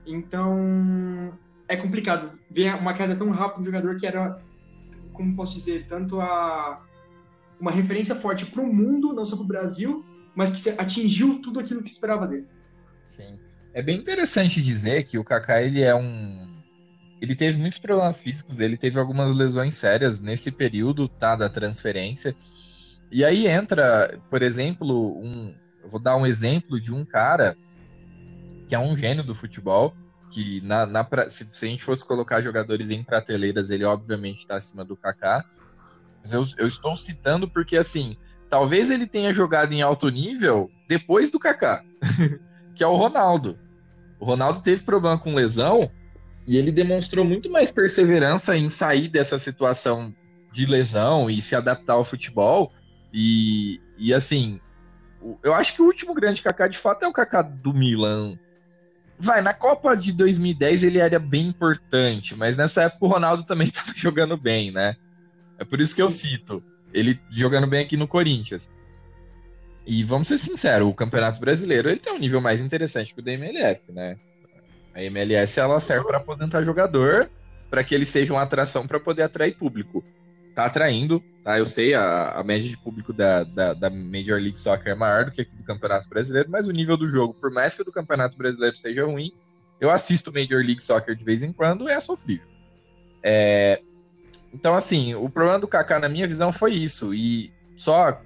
[0.05, 4.41] Então, é complicado ver uma queda tão rápida um jogador que era,
[5.13, 6.81] como posso dizer, tanto a
[7.61, 10.03] uma referência forte para o mundo, não só para o Brasil,
[10.35, 12.47] mas que atingiu tudo aquilo que esperava dele.
[13.05, 13.39] Sim.
[13.73, 16.59] É bem interessante dizer que o Kaká ele é um
[17.21, 22.35] ele teve muitos problemas físicos, ele teve algumas lesões sérias nesse período, tá, da transferência.
[23.11, 25.53] E aí entra, por exemplo, um
[25.85, 27.55] vou dar um exemplo de um cara
[28.67, 29.93] que é um gênio do futebol,
[30.31, 34.55] que na, na se, se, a gente fosse colocar jogadores em prateleiras, ele obviamente está
[34.55, 35.45] acima do Kaká.
[36.21, 38.15] Mas eu, eu estou citando porque assim,
[38.49, 41.83] talvez ele tenha jogado em alto nível depois do Kaká.
[42.75, 43.59] que é o Ronaldo.
[44.19, 45.89] O Ronaldo teve problema com lesão
[46.45, 50.13] e ele demonstrou muito mais perseverança em sair dessa situação
[50.51, 52.71] de lesão e se adaptar ao futebol.
[53.13, 54.59] E, e assim,
[55.43, 58.37] eu acho que o último grande Kaká de fato é o Kaká do Milan.
[59.17, 63.67] Vai, na Copa de 2010 ele era bem importante, mas nessa época o Ronaldo também
[63.69, 64.95] estava jogando bem, né?
[65.61, 68.67] É por isso que eu cito ele jogando bem aqui no Corinthians.
[69.85, 73.23] E vamos ser sinceros, o Campeonato Brasileiro ele tem um nível mais interessante que o
[73.23, 74.17] da MLS, né?
[74.91, 77.29] A MLS ela serve para aposentar jogador,
[77.69, 80.03] para que ele seja uma atração para poder atrair público.
[80.55, 81.59] Tá atraindo, tá?
[81.59, 85.25] Eu sei, a, a média de público da, da, da, Major League Soccer é maior
[85.25, 87.85] do que aqui do Campeonato Brasileiro, mas o nível do jogo, por mais que o
[87.85, 89.31] do Campeonato Brasileiro seja ruim,
[89.79, 92.47] eu assisto Major League Soccer de vez em quando é sofrível.
[93.23, 93.79] É,
[94.53, 97.13] então, assim, o problema do Kaká, na minha visão, foi isso.
[97.13, 98.21] E só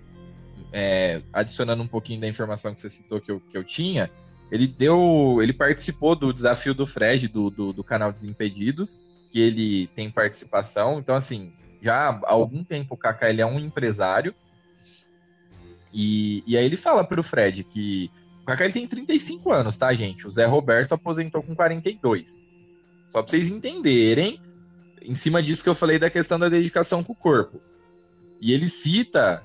[0.72, 4.10] é, adicionando um pouquinho da informação que você citou que eu, que eu tinha,
[4.52, 5.40] ele deu.
[5.42, 11.00] Ele participou do desafio do Fred, do, do, do canal Desimpedidos, que ele tem participação.
[11.00, 14.34] Então, assim, já há algum tempo o Kaká ele é um empresário.
[15.94, 18.12] E, e aí ele fala pro Fred que
[18.42, 20.28] o Kaká ele tem 35 anos, tá, gente?
[20.28, 22.50] O Zé Roberto aposentou com 42.
[23.10, 24.42] Só pra vocês entenderem
[25.08, 27.62] em cima disso que eu falei da questão da dedicação com o corpo.
[28.42, 29.44] E ele cita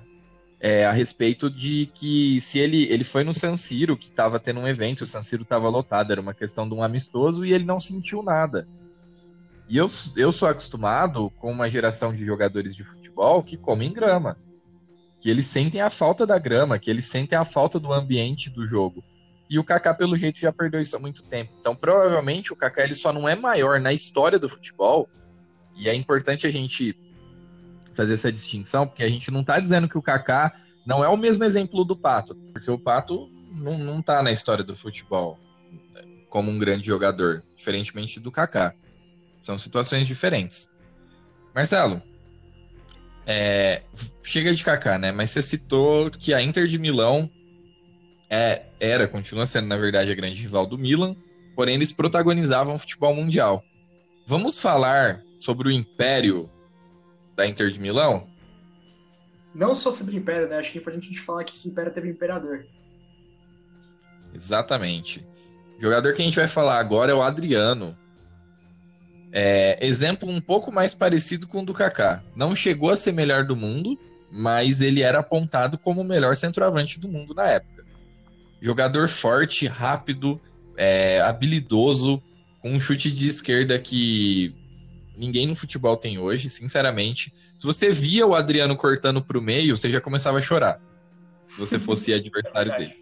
[0.61, 4.61] é, a respeito de que se ele, ele foi no San Siro, que estava tendo
[4.61, 7.65] um evento, o San Siro estava lotado, era uma questão de um amistoso, e ele
[7.65, 8.67] não sentiu nada.
[9.69, 14.37] E eu, eu sou acostumado com uma geração de jogadores de futebol que comem grama.
[15.21, 18.67] Que eles sentem a falta da grama, que eles sentem a falta do ambiente do
[18.67, 19.03] jogo.
[19.49, 21.53] E o Kaká, pelo jeito, já perdeu isso há muito tempo.
[21.59, 25.09] Então, provavelmente, o Kaká ele só não é maior na história do futebol
[25.77, 26.97] e é importante a gente
[27.95, 30.53] fazer essa distinção, porque a gente não está dizendo que o Kaká
[30.87, 34.65] não é o mesmo exemplo do Pato, porque o Pato não, não tá na história
[34.65, 35.39] do futebol
[36.29, 38.73] como um grande jogador, diferentemente do Kaká.
[39.41, 40.71] São situações diferentes.
[41.55, 42.01] Marcelo,
[43.27, 43.83] é,
[44.23, 45.13] chega de Kaká, né?
[45.13, 47.29] Mas você citou que a Inter de Milão
[48.31, 51.17] é, era, continua sendo, na verdade, a grande rival do Milan,
[51.57, 53.63] porém eles protagonizavam o futebol mundial.
[54.27, 56.49] Vamos falar sobre o império
[57.35, 58.29] da Inter de Milão?
[59.55, 60.59] Não só sobre o império, né?
[60.59, 62.65] Acho que é importante a gente falar que esse império teve um imperador.
[64.33, 65.27] Exatamente.
[65.77, 67.97] O jogador que a gente vai falar agora é o Adriano.
[69.33, 72.23] É, exemplo um pouco mais parecido com o do Kaká.
[72.37, 73.99] Não chegou a ser melhor do mundo,
[74.31, 77.85] mas ele era apontado como o melhor centroavante do mundo na época.
[78.61, 80.41] Jogador forte, rápido,
[80.77, 82.23] é, habilidoso,
[82.61, 84.53] com um chute de esquerda que
[85.21, 87.33] ninguém no futebol tem hoje, sinceramente.
[87.55, 90.81] Se você via o Adriano cortando para o meio, você já começava a chorar.
[91.45, 92.97] Se você fosse adversário dele.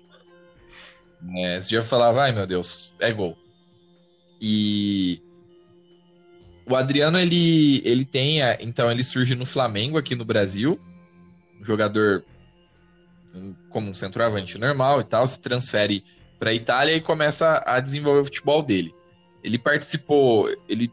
[1.36, 3.38] É, você já falava, ai meu Deus, é gol.
[4.40, 5.20] E
[6.68, 10.78] o Adriano, ele, ele tem, então ele surge no Flamengo aqui no Brasil,
[11.60, 12.24] um jogador
[13.68, 16.02] como um centroavante normal e tal, se transfere
[16.38, 18.92] para a Itália e começa a desenvolver o futebol dele.
[19.42, 20.90] Ele participou, ele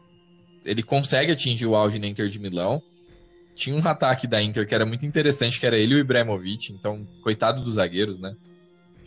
[0.66, 2.82] ele consegue atingir o auge na Inter de Milão.
[3.54, 6.72] Tinha um ataque da Inter que era muito interessante, que era ele e o Ibrahimovic.
[6.72, 8.36] Então, coitado dos zagueiros, né?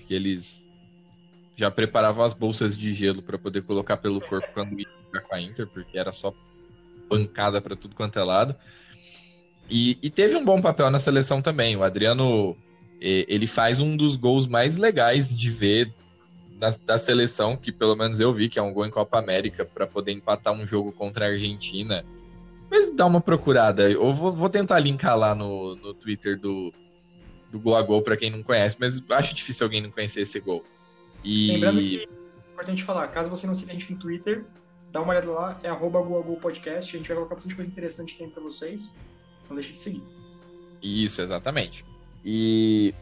[0.07, 0.67] Que eles
[1.55, 4.87] já preparavam as bolsas de gelo para poder colocar pelo corpo quando ia
[5.21, 6.33] com a Inter, porque era só
[7.09, 8.55] pancada para tudo quanto é lado.
[9.69, 11.75] E, e, teve um bom papel na seleção também.
[11.75, 12.57] O Adriano
[12.99, 15.93] ele faz um dos gols mais legais de ver
[16.59, 19.63] da, da seleção, que pelo menos eu vi, que é um gol em Copa América,
[19.63, 22.05] para poder empatar um jogo contra a Argentina.
[22.69, 23.89] Mas dá uma procurada.
[23.89, 26.71] Eu vou, vou tentar linkar lá no, no Twitter do,
[27.49, 30.39] do Gol a Gol para quem não conhece, mas acho difícil alguém não conhecer esse
[30.39, 30.63] gol.
[31.23, 31.53] E...
[31.53, 34.43] Lembrando que é importante falar, caso você não siga a gente no Twitter,
[34.91, 36.03] dá uma olhada lá, é arroba
[36.41, 38.93] Podcast, a gente vai colocar bastante coisa interessante tem para vocês,
[39.47, 40.03] não deixe de seguir.
[40.81, 41.85] Isso, exatamente.
[42.23, 42.93] E,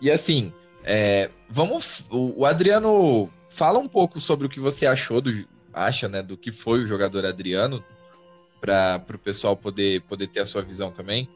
[0.00, 0.52] e assim,
[0.90, 2.06] é, vamos.
[2.10, 5.30] O, Adriano fala um pouco sobre o que você achou do.
[5.70, 6.22] Acha, né?
[6.22, 7.84] Do que foi o jogador Adriano,
[8.58, 11.28] para o pessoal poder, poder ter a sua visão também.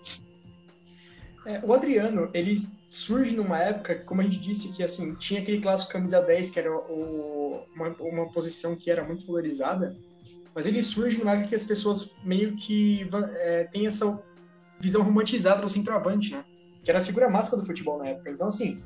[1.45, 2.55] É, o Adriano, ele
[2.89, 6.59] surge numa época, como a gente disse, que assim, tinha aquele clássico camisa 10, que
[6.59, 9.95] era o, uma, uma posição que era muito valorizada,
[10.55, 13.07] mas ele surge numa época que as pessoas meio que
[13.41, 14.19] é, têm essa
[14.81, 16.43] visão romantizada do centroavante, né?
[16.83, 18.31] Que era a figura máxima do futebol na época.
[18.31, 18.83] Então, assim,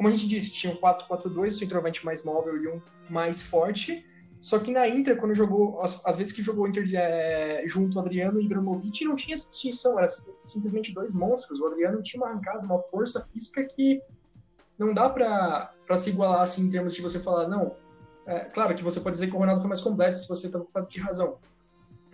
[0.00, 4.02] como a gente disse, tinha um 4-4-2, o centroavante mais móvel e um mais forte,
[4.40, 8.40] só que na Inter, quando jogou, as, as vezes que jogou Inter é, junto Adriano
[8.40, 10.08] e Ibrahimovic, não tinha essa distinção, era
[10.42, 11.60] simplesmente dois monstros.
[11.60, 14.00] O Adriano tinha uma arrancada, uma força física que
[14.78, 17.76] não dá para se igualar assim em termos de você falar, não.
[18.24, 20.58] É, claro que você pode dizer que o Ronaldo foi mais completo se você está
[20.58, 21.36] com de razão.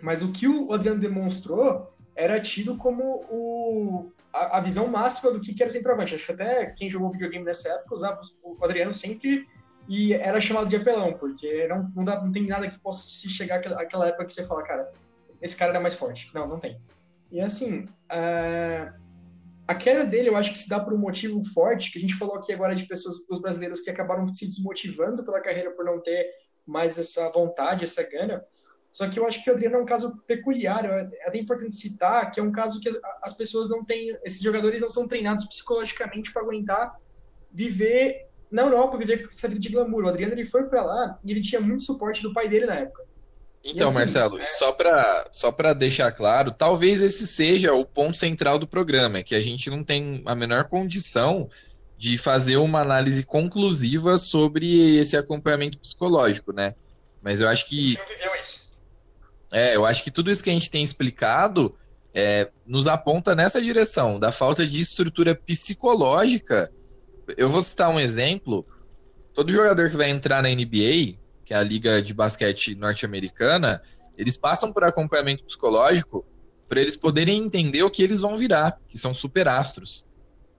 [0.01, 5.39] Mas o que o Adriano demonstrou era tido como o, a, a visão máxima do
[5.39, 6.15] que, era o centroavante.
[6.15, 9.47] Acho que até quem jogou videogame nessa época usava o Adriano sempre
[9.87, 13.29] e era chamado de apelão, porque não, não, dá, não tem nada que possa se
[13.29, 14.91] chegar àquela, época que você fala, cara,
[15.41, 16.29] esse cara era mais forte.
[16.33, 16.79] Não, não tem.
[17.31, 18.93] E assim, uh,
[19.67, 22.15] a queda dele eu acho que se dá por um motivo forte, que a gente
[22.15, 26.01] falou aqui agora de pessoas, os brasileiros que acabaram se desmotivando pela carreira por não
[26.01, 26.25] ter
[26.65, 28.43] mais essa vontade, essa gana.
[28.97, 32.31] Só que eu acho que o Adriano é um caso peculiar, é até importante citar
[32.31, 32.89] que é um caso que
[33.21, 36.99] as pessoas não têm, esses jogadores não são treinados psicologicamente para aguentar
[37.53, 40.05] viver na Europa viver essa vida de glamour.
[40.05, 42.73] O Adriano ele foi para lá e ele tinha muito suporte do pai dele na
[42.73, 43.03] época.
[43.63, 44.47] Então, assim, Marcelo, é...
[44.47, 49.35] só para só deixar claro, talvez esse seja o ponto central do programa, é que
[49.35, 51.47] a gente não tem a menor condição
[51.95, 56.73] de fazer uma análise conclusiva sobre esse acompanhamento psicológico, né?
[57.21, 57.77] Mas eu acho que.
[57.77, 58.66] A gente não viveu isso.
[59.51, 61.75] É, eu acho que tudo isso que a gente tem explicado
[62.13, 66.71] é, nos aponta nessa direção, da falta de estrutura psicológica
[67.35, 68.65] eu vou citar um exemplo.
[69.33, 73.81] Todo jogador que vai entrar na NBA, que é a liga de basquete norte-americana,
[74.17, 76.25] eles passam por acompanhamento psicológico
[76.69, 80.05] para eles poderem entender o que eles vão virar, que são superastros.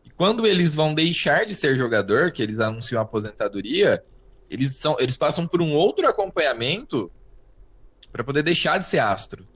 [0.05, 4.03] E quando eles vão deixar de ser jogador, que eles anunciam a aposentadoria,
[4.49, 7.11] eles, são, eles passam por um outro acompanhamento
[8.13, 9.47] para poder deixar de ser astro.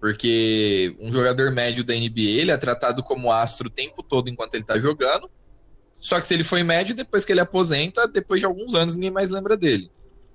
[0.00, 4.54] Porque um jogador médio da NBA ele é tratado como astro o tempo todo enquanto
[4.54, 5.28] ele está jogando,
[6.00, 9.10] só que se ele foi médio, depois que ele aposenta, depois de alguns anos ninguém
[9.10, 9.90] mais lembra dele.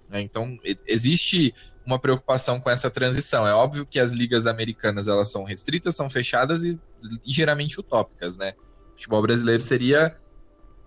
[0.10, 0.22] Né?
[0.22, 1.54] Então, existe
[1.86, 3.48] uma preocupação com essa transição.
[3.48, 6.80] É óbvio que as ligas americanas elas são restritas, são fechadas e,
[7.26, 8.54] e geralmente utópicas, né?
[8.94, 10.18] O futebol brasileiro seria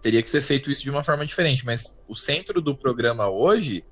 [0.01, 3.85] teria que ser feito isso de uma forma diferente, mas o centro do programa hoje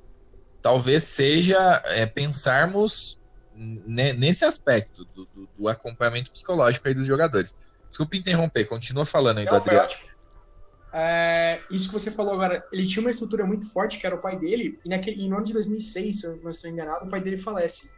[0.64, 3.20] talvez seja é, pensarmos
[3.54, 7.54] nesse aspecto do, do, do, acompanhamento psicológico aí dos jogadores.
[7.86, 9.90] Desculpe interromper, continua falando aí Não, do Adriano.
[10.90, 14.22] É, isso que você falou agora, ele tinha uma estrutura muito forte, que era o
[14.22, 17.20] pai dele, e naquele, no ano de 2006, se eu não estou enganado, o pai
[17.20, 17.90] dele falece.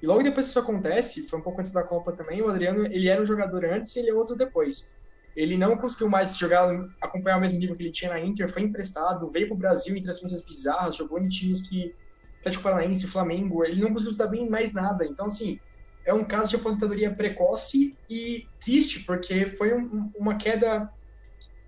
[0.00, 2.86] E logo depois que isso acontece, foi um pouco antes da Copa também, o Adriano,
[2.86, 4.90] ele era um jogador antes e ele é outro depois.
[5.38, 6.68] Ele não conseguiu mais jogar,
[7.00, 9.96] acompanhar o mesmo nível que ele tinha na Inter, foi emprestado, veio para o Brasil
[9.96, 11.94] em transferências bizarras, jogou em times que
[12.40, 15.06] Atlético Paranaense, Flamengo, ele não conseguiu se dar bem em mais nada.
[15.06, 15.60] Então, assim,
[16.04, 20.90] é um caso de aposentadoria precoce e triste, porque foi um, uma queda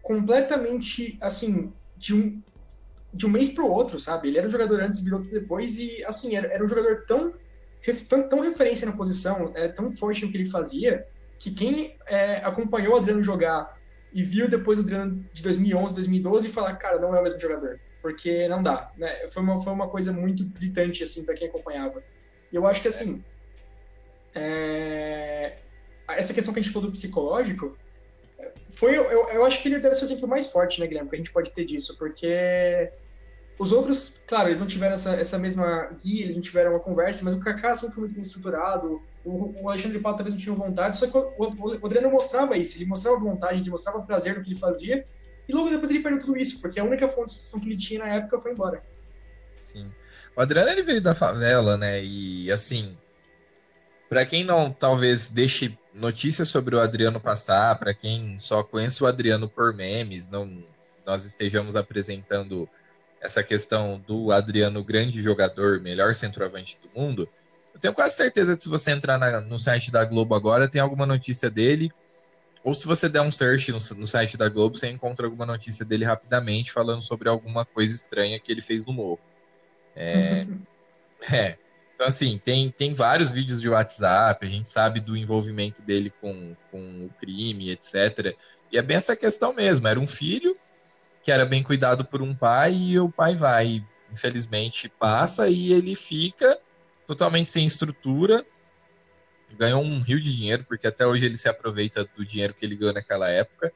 [0.02, 2.42] completamente, assim, de um,
[3.14, 4.26] de um mês para o outro, sabe?
[4.26, 7.32] Ele era um jogador antes e virou depois e, assim, era, era um jogador tão,
[8.08, 11.06] tão, tão referência na posição, é, tão forte no que ele fazia,
[11.40, 13.80] que quem é, acompanhou o Adriano jogar
[14.12, 17.40] e viu depois o Adriano de 2011, 2012 e falar, cara, não é o mesmo
[17.40, 19.26] jogador, porque não dá, né?
[19.30, 22.04] Foi uma, foi uma coisa muito gritante, assim, para quem acompanhava.
[22.52, 23.24] E eu acho que, assim,
[24.34, 25.56] é...
[26.08, 27.74] essa questão que a gente falou do psicológico,
[28.68, 31.16] foi, eu, eu acho que ele deve ser o exemplo mais forte, né, Guilherme, que
[31.16, 32.92] a gente pode ter disso, porque
[33.60, 37.22] os outros, claro, eles não tiveram essa, essa mesma guia, eles não tiveram uma conversa,
[37.22, 40.56] mas o Kaká sempre foi muito bem estruturado, o, o Alexandre Pato talvez não tinha
[40.56, 44.34] vontade, só que o, o, o Adriano mostrava isso, ele mostrava vontade, ele mostrava prazer
[44.34, 45.04] no que ele fazia,
[45.46, 48.00] e logo depois ele perdeu tudo isso, porque a única fonte de que ele tinha
[48.00, 48.82] na época foi embora.
[49.54, 49.92] Sim.
[50.34, 52.02] O Adriano ele veio da favela, né?
[52.02, 52.96] E assim,
[54.08, 59.06] para quem não talvez deixe notícias sobre o Adriano passar, para quem só conhece o
[59.06, 60.64] Adriano por memes, não
[61.04, 62.66] nós estejamos apresentando
[63.20, 67.28] essa questão do Adriano grande jogador, melhor centroavante do mundo,
[67.74, 70.80] eu tenho quase certeza que se você entrar na, no site da Globo agora, tem
[70.80, 71.92] alguma notícia dele,
[72.62, 75.84] ou se você der um search no, no, site da Globo, você encontra alguma notícia
[75.84, 79.20] dele rapidamente falando sobre alguma coisa estranha que ele fez no morro.
[79.96, 80.46] É,
[81.32, 81.56] é.
[81.94, 86.56] Então, assim, tem, tem vários vídeos de WhatsApp, a gente sabe do envolvimento dele com,
[86.70, 88.34] com o crime, etc.
[88.72, 89.86] E é bem essa questão mesmo.
[89.86, 90.56] Era um filho
[91.22, 95.94] que era bem cuidado por um pai e o pai vai, infelizmente, passa e ele
[95.94, 96.58] fica
[97.06, 98.44] totalmente sem estrutura.
[99.58, 102.76] Ganhou um rio de dinheiro, porque até hoje ele se aproveita do dinheiro que ele
[102.76, 103.72] ganhou naquela época.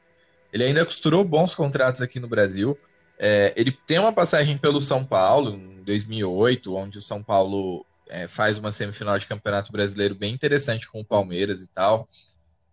[0.53, 2.78] Ele ainda costurou bons contratos aqui no Brasil.
[3.18, 8.28] É, ele tem uma passagem pelo São Paulo, em 2008, onde o São Paulo é,
[8.28, 12.09] faz uma semifinal de Campeonato Brasileiro bem interessante com o Palmeiras e tal.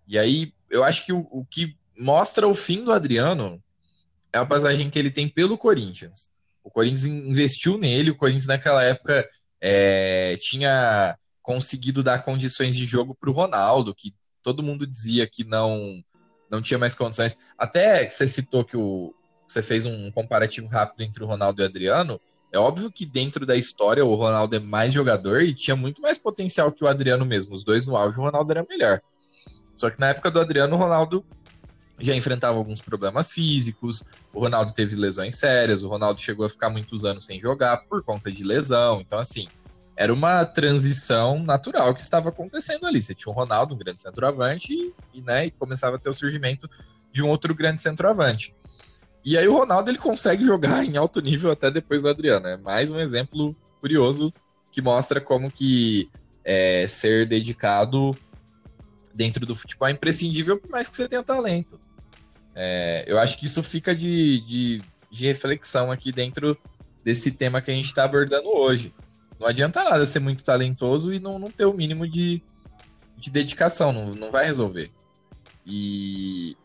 [0.07, 3.61] E aí, eu acho que o, o que mostra o fim do Adriano
[4.33, 6.31] é a passagem que ele tem pelo Corinthians.
[6.63, 9.27] O Corinthians investiu nele, o Corinthians naquela época
[9.59, 14.11] é, tinha conseguido dar condições de jogo para o Ronaldo, que
[14.43, 16.03] todo mundo dizia que não
[16.49, 17.37] não tinha mais condições.
[17.57, 19.15] Até que você citou que o,
[19.47, 22.19] você fez um comparativo rápido entre o Ronaldo e o Adriano.
[22.53, 26.17] É óbvio que dentro da história o Ronaldo é mais jogador e tinha muito mais
[26.17, 27.53] potencial que o Adriano mesmo.
[27.53, 29.01] Os dois no auge, o Ronaldo era melhor.
[29.73, 31.25] Só que na época do Adriano, o Ronaldo
[32.01, 36.69] já enfrentava alguns problemas físicos, o Ronaldo teve lesões sérias, o Ronaldo chegou a ficar
[36.69, 39.01] muitos anos sem jogar por conta de lesão.
[39.01, 39.47] Então, assim,
[39.95, 43.01] era uma transição natural que estava acontecendo ali.
[43.01, 46.69] Você tinha o Ronaldo, um grande centroavante, e, né, e começava a ter o surgimento
[47.11, 48.55] de um outro grande centroavante.
[49.23, 52.47] E aí o Ronaldo ele consegue jogar em alto nível até depois do Adriano.
[52.47, 54.33] É mais um exemplo curioso
[54.71, 56.09] que mostra como que
[56.43, 58.17] é, ser dedicado
[59.13, 61.79] dentro do futebol é imprescindível, por mais que você tenha talento.
[62.55, 66.57] É, eu acho que isso fica de, de, de, reflexão aqui dentro
[67.03, 68.93] desse tema que a gente está abordando hoje.
[69.39, 72.41] Não adianta nada ser muito talentoso e não, não ter o mínimo de,
[73.17, 74.91] de dedicação, não, não vai resolver.
[75.65, 76.55] E,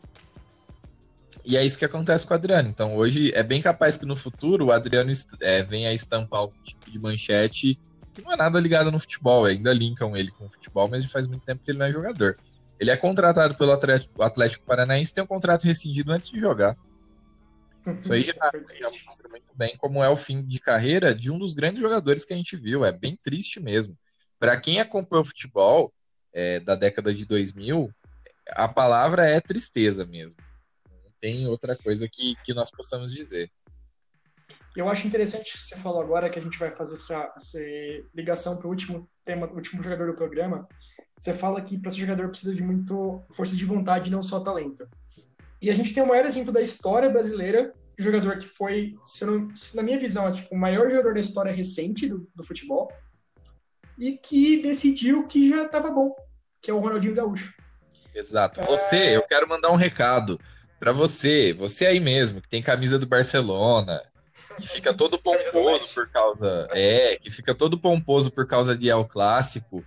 [1.45, 2.69] e é isso que acontece com o Adriano.
[2.69, 6.53] Então, hoje é bem capaz que no futuro o Adriano é, venha a estampar o
[6.63, 7.79] tipo de manchete
[8.17, 11.27] que não é nada ligado no futebol, ainda linkam ele com o futebol, mas faz
[11.27, 12.35] muito tempo que ele não é jogador.
[12.79, 16.77] Ele é contratado pelo Atlético, Atlético Paranaense tem um contrato rescindido antes de jogar.
[17.99, 21.39] Isso aí já, já, mostra muito bem como é o fim de carreira de um
[21.39, 22.85] dos grandes jogadores que a gente viu.
[22.85, 23.97] É bem triste mesmo.
[24.39, 25.93] Para quem acompanhou o futebol
[26.33, 27.89] é, da década de 2000,
[28.49, 30.39] a palavra é tristeza mesmo.
[30.89, 33.49] Não tem outra coisa que, que nós possamos dizer.
[34.75, 37.59] Eu acho interessante que você falou agora que a gente vai fazer essa, essa
[38.13, 40.67] ligação para o último tema, o último jogador do programa,
[41.19, 44.87] você fala que para ser jogador precisa de muito força de vontade, não só talento.
[45.61, 49.25] E a gente tem o maior exemplo da história brasileira de jogador que foi, se
[49.25, 52.43] não, se na minha visão, é, tipo, o maior jogador da história recente do, do
[52.43, 52.91] futebol
[53.97, 56.15] e que decidiu que já estava bom,
[56.61, 57.55] que é o Ronaldinho Gaúcho.
[58.13, 58.61] Exato.
[58.61, 59.17] Você, é...
[59.17, 60.39] eu quero mandar um recado
[60.79, 64.03] para você, você aí mesmo, que tem camisa do Barcelona,
[64.59, 66.67] que fica todo pomposo por causa.
[66.71, 69.83] É, que fica todo pomposo por causa de El Clássico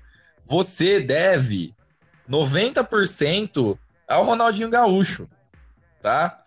[0.51, 1.73] você deve
[2.29, 3.79] 90%
[4.09, 5.29] ao Ronaldinho Gaúcho,
[6.03, 6.43] tá?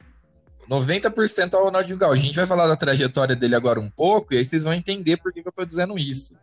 [0.70, 2.22] 90% ao Ronaldinho Gaúcho.
[2.22, 5.16] A gente vai falar da trajetória dele agora um pouco e aí vocês vão entender
[5.16, 6.38] por que, eu tô dizendo isso.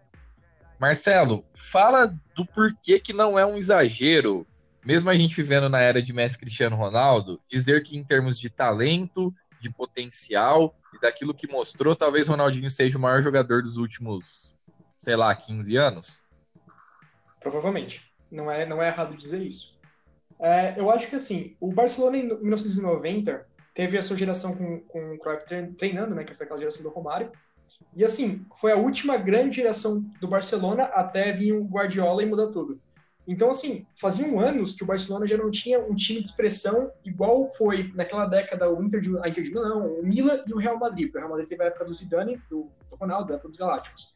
[0.78, 4.46] Marcelo, fala do porquê que não é um exagero,
[4.82, 8.48] mesmo a gente vivendo na era de Messi Cristiano Ronaldo, dizer que em termos de
[8.48, 14.58] talento, de potencial e daquilo que mostrou, talvez Ronaldinho seja o maior jogador dos últimos,
[14.96, 16.29] sei lá, 15 anos?
[17.40, 18.12] Provavelmente.
[18.30, 19.78] Não é, não é errado dizer isso.
[20.38, 25.14] É, eu acho que, assim, o Barcelona em 1990 teve a sua geração com, com
[25.14, 25.44] o Cruyff
[25.76, 27.30] treinando, né, que foi aquela geração do Romário.
[27.96, 32.48] E, assim, foi a última grande geração do Barcelona até vir o Guardiola e mudar
[32.48, 32.80] tudo.
[33.26, 37.48] Então, assim, faziam anos que o Barcelona já não tinha um time de expressão igual
[37.48, 40.78] foi naquela década o Inter de, a Inter de Milão, o Milan e o Real
[40.78, 41.14] Madrid.
[41.14, 44.12] O Real Madrid teve a época do Zidane, do, do Ronaldo, da época dos Galácticos.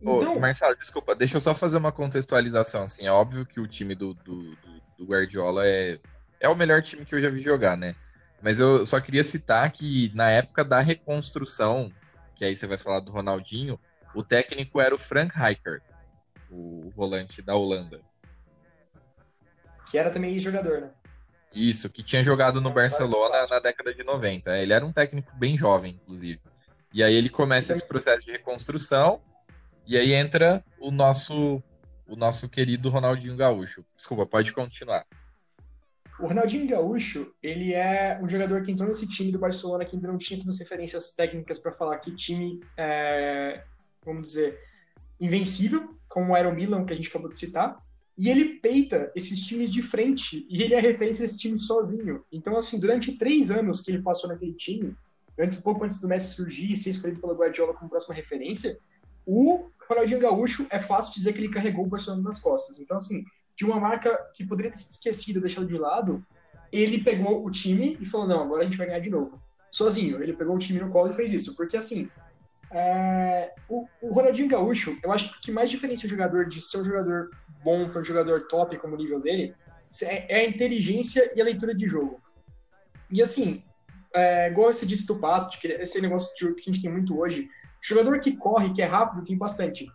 [0.00, 0.36] Então...
[0.36, 2.84] Ô, Marcelo, desculpa, deixa eu só fazer uma contextualização.
[2.84, 4.56] Assim, é óbvio que o time do, do,
[4.98, 5.98] do, Guardiola é,
[6.40, 7.94] é o melhor time que eu já vi jogar, né?
[8.42, 11.90] Mas eu só queria citar que na época da reconstrução
[12.36, 13.80] que aí você vai falar do Ronaldinho,
[14.14, 15.82] o técnico era o Frank Rijkaard,
[16.50, 18.00] o volante da Holanda.
[19.90, 20.90] Que era também jogador, né?
[21.52, 24.54] Isso, que tinha jogado no Barcelona na década de 90.
[24.54, 26.40] É, ele era um técnico bem jovem, inclusive.
[26.92, 29.22] E aí ele começa esse processo de reconstrução,
[29.86, 31.62] e aí entra o nosso
[32.08, 33.84] o nosso querido Ronaldinho Gaúcho.
[33.96, 35.04] Desculpa, pode continuar.
[36.18, 40.08] O Ronaldinho Gaúcho, ele é um jogador que entrou nesse time do Barcelona que ainda
[40.08, 43.62] não tinha tantas referências técnicas para falar que time, é,
[44.04, 44.58] vamos dizer,
[45.20, 47.76] invencível, como era o Milan, que a gente acabou de citar,
[48.16, 52.24] e ele peita esses times de frente, e ele é referência desse time sozinho.
[52.32, 54.96] Então, assim, durante três anos que ele passou naquele time,
[55.38, 58.78] antes, pouco antes do Messi surgir e ser escolhido pelo Guardiola como próxima referência,
[59.26, 62.78] o Ronaldinho Gaúcho é fácil dizer que ele carregou o Barcelona nas costas.
[62.78, 63.24] Então, assim,
[63.56, 66.24] de uma marca que poderia ter sido esquecida, deixada de lado,
[66.72, 69.40] ele pegou o time e falou: não, agora a gente vai ganhar de novo.
[69.70, 71.56] Sozinho, ele pegou o time no colo e fez isso.
[71.56, 72.08] Porque, assim,
[72.70, 73.52] é...
[73.68, 77.30] o, o, Ronaldinho Gaúcho, eu acho que mais diferencia o jogador de ser um jogador
[77.64, 79.54] bom para um jogador top, como o nível dele,
[80.02, 82.20] é, é a inteligência e a leitura de jogo.
[83.10, 83.62] E, assim,
[84.14, 87.48] é, igual você disse do Pato, esse negócio que a gente tem muito hoje,
[87.88, 89.86] jogador que corre, que é rápido, tem bastante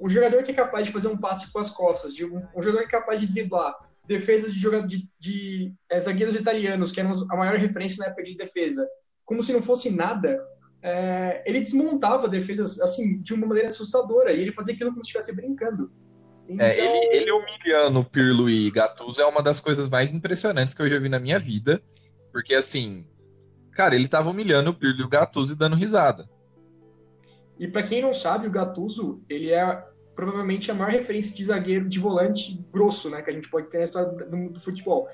[0.00, 2.62] um jogador que é capaz de fazer um passe com as costas, de um, um
[2.62, 3.74] jogador que é capaz de driblar,
[4.06, 8.22] defesas de, jogador, de, de é, zagueiros italianos, que eram a maior referência na época
[8.22, 8.86] de defesa,
[9.24, 10.38] como se não fosse nada,
[10.82, 15.08] é, ele desmontava defesas assim de uma maneira assustadora e ele fazia aquilo como se
[15.08, 15.90] estivesse brincando.
[16.48, 16.64] Então...
[16.64, 20.88] É, ele, ele humilhando Pirlo e Gattuso é uma das coisas mais impressionantes que eu
[20.88, 21.82] já vi na minha vida,
[22.30, 23.08] porque assim,
[23.72, 26.28] cara, ele tava humilhando o Pirlo e o Gattuso e dando risada.
[27.58, 29.84] E para quem não sabe, o Gattuso, ele é
[30.14, 33.78] provavelmente a maior referência de zagueiro de volante grosso, né, que a gente pode ter
[33.78, 35.08] na história do, do futebol.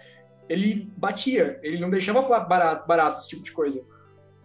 [0.48, 3.84] Ele batia, ele não deixava barato, barato esse tipo de coisa.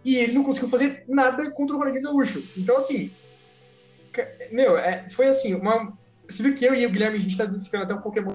[0.04, 2.42] E ele não conseguiu fazer nada contra o Ronaldinho Gaúcho.
[2.56, 3.10] Então, assim,
[4.50, 5.96] meu, é, foi assim, uma...
[6.28, 8.34] Você viu que eu e o Guilherme, a gente tá ficando até um Pokémon.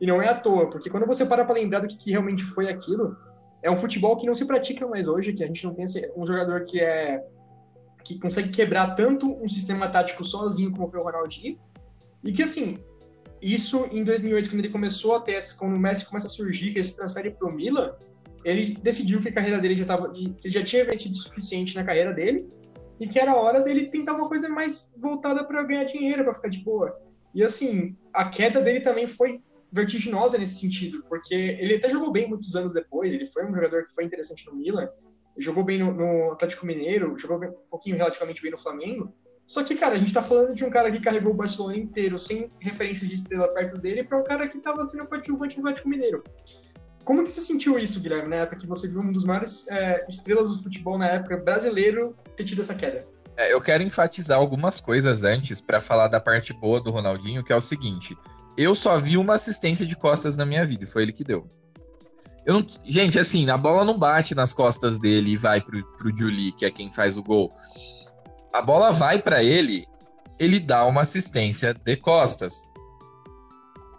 [0.00, 2.42] E não é à toa, porque quando você para pra lembrar do que, que realmente
[2.42, 3.16] foi aquilo,
[3.62, 5.84] é um futebol que não se pratica mais hoje, que a gente não tem
[6.16, 7.22] um jogador que é
[8.04, 11.58] que consegue quebrar tanto um sistema tático sozinho como foi o Ronaldinho,
[12.24, 12.78] e que assim,
[13.40, 16.78] isso em 2008, quando ele começou a ter, quando o Messi começa a surgir, que
[16.78, 17.94] ele se transfere para o Milan,
[18.44, 21.84] ele decidiu que a carreira dele já tava, que já tinha vencido o suficiente na
[21.84, 22.48] carreira dele,
[22.98, 26.48] e que era hora dele tentar uma coisa mais voltada para ganhar dinheiro, para ficar
[26.48, 27.00] de boa.
[27.34, 29.40] E assim, a queda dele também foi
[29.72, 33.84] vertiginosa nesse sentido, porque ele até jogou bem muitos anos depois, ele foi um jogador
[33.84, 34.88] que foi interessante no Milan,
[35.40, 39.12] jogou bem no, no Atlético Mineiro, jogou bem, um pouquinho relativamente bem no Flamengo.
[39.46, 42.18] Só que, cara, a gente tá falando de um cara que carregou o Barcelona inteiro
[42.18, 45.88] sem referências de estrela perto dele para um cara que tava sendo coadjuvante no Atlético
[45.88, 46.22] Mineiro.
[47.04, 49.98] Como que você sentiu isso, Guilherme, na época que você viu um dos maiores é,
[50.08, 53.00] estrelas do futebol na época brasileiro ter tido essa queda?
[53.36, 57.52] É, eu quero enfatizar algumas coisas antes para falar da parte boa do Ronaldinho, que
[57.52, 58.16] é o seguinte:
[58.56, 61.48] eu só vi uma assistência de costas na minha vida e foi ele que deu.
[62.46, 66.52] Não, gente, assim, a bola não bate nas costas dele e vai pro, pro Juli,
[66.52, 67.50] que é quem faz o gol.
[68.52, 69.86] A bola vai para ele,
[70.38, 72.72] ele dá uma assistência de costas.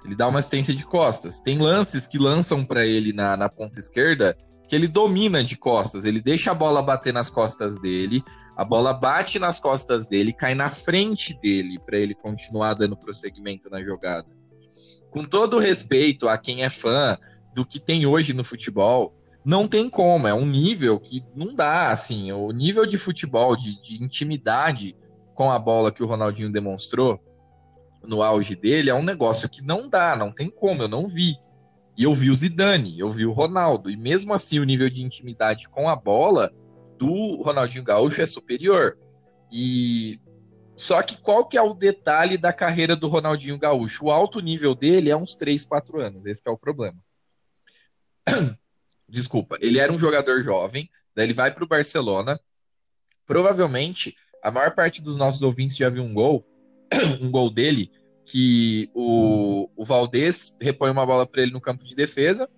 [0.03, 1.39] Ele dá uma assistência de costas.
[1.39, 4.35] Tem lances que lançam para ele na, na ponta esquerda
[4.67, 6.05] que ele domina de costas.
[6.05, 8.23] Ele deixa a bola bater nas costas dele,
[8.55, 13.69] a bola bate nas costas dele, cai na frente dele para ele continuar dando prosseguimento
[13.69, 14.27] na jogada.
[15.11, 17.17] Com todo respeito a quem é fã
[17.53, 19.13] do que tem hoje no futebol,
[19.45, 20.27] não tem como.
[20.27, 22.31] É um nível que não dá, assim.
[22.31, 24.95] O nível de futebol, de, de intimidade
[25.33, 27.19] com a bola que o Ronaldinho demonstrou
[28.03, 31.35] no auge dele é um negócio que não dá, não tem como, eu não vi.
[31.97, 35.03] E eu vi o Zidane, eu vi o Ronaldo, e mesmo assim o nível de
[35.03, 36.51] intimidade com a bola
[36.97, 38.97] do Ronaldinho Gaúcho é superior.
[39.51, 40.19] E
[40.75, 44.05] só que qual que é o detalhe da carreira do Ronaldinho Gaúcho?
[44.05, 46.97] O alto nível dele é uns 3, 4 anos, esse é o problema.
[49.07, 52.39] Desculpa, ele era um jogador jovem, daí ele vai para o Barcelona.
[53.25, 56.45] Provavelmente, a maior parte dos nossos ouvintes já viu um gol,
[57.21, 57.91] um gol dele,
[58.25, 62.49] que o, o Valdez repõe uma bola para ele no campo de defesa.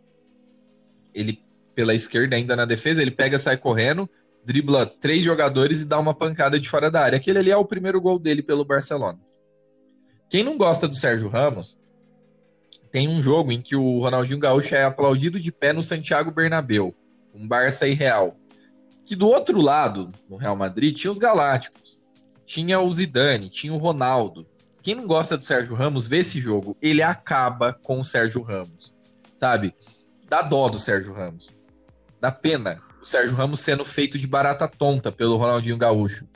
[1.13, 1.43] Ele,
[1.73, 4.09] pela esquerda, ainda na defesa, ele pega, sai correndo,
[4.45, 7.17] dribla três jogadores e dá uma pancada de fora da área.
[7.17, 9.19] Aquele ali é o primeiro gol dele pelo Barcelona.
[10.29, 11.79] Quem não gosta do Sérgio Ramos
[12.93, 16.93] tem um jogo em que o Ronaldinho Gaúcho é aplaudido de pé no Santiago Bernabéu,
[17.33, 18.37] um Barça e Real.
[19.03, 22.03] Que do outro lado, no Real Madrid, tinha os Galácticos.
[22.45, 24.45] Tinha o Zidane, tinha o Ronaldo.
[24.83, 26.77] Quem não gosta do Sérgio Ramos, vê esse jogo.
[26.79, 28.95] Ele acaba com o Sérgio Ramos.
[29.37, 29.73] Sabe?
[30.29, 31.57] Dá dó do Sérgio Ramos.
[32.21, 36.27] Dá pena o Sérgio Ramos sendo feito de barata tonta pelo Ronaldinho Gaúcho.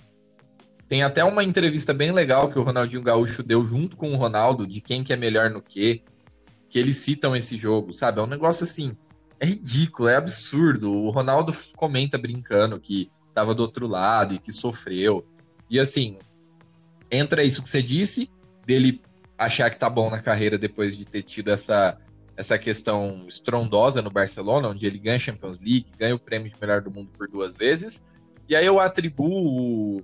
[0.87, 4.65] Tem até uma entrevista bem legal que o Ronaldinho Gaúcho deu junto com o Ronaldo,
[4.65, 6.01] de quem que é melhor no quê,
[6.69, 8.19] que eles citam esse jogo, sabe?
[8.19, 8.95] É um negócio assim,
[9.39, 10.91] é ridículo, é absurdo.
[10.91, 15.25] O Ronaldo comenta brincando que estava do outro lado e que sofreu.
[15.69, 16.17] E assim,
[17.11, 18.29] entra isso que você disse,
[18.65, 19.01] dele
[19.37, 21.97] achar que tá bom na carreira depois de ter tido essa,
[22.35, 26.81] essa questão estrondosa no Barcelona, onde ele ganha Champions League, ganha o prêmio de melhor
[26.81, 28.07] do mundo por duas vezes.
[28.49, 30.01] E aí eu atribuo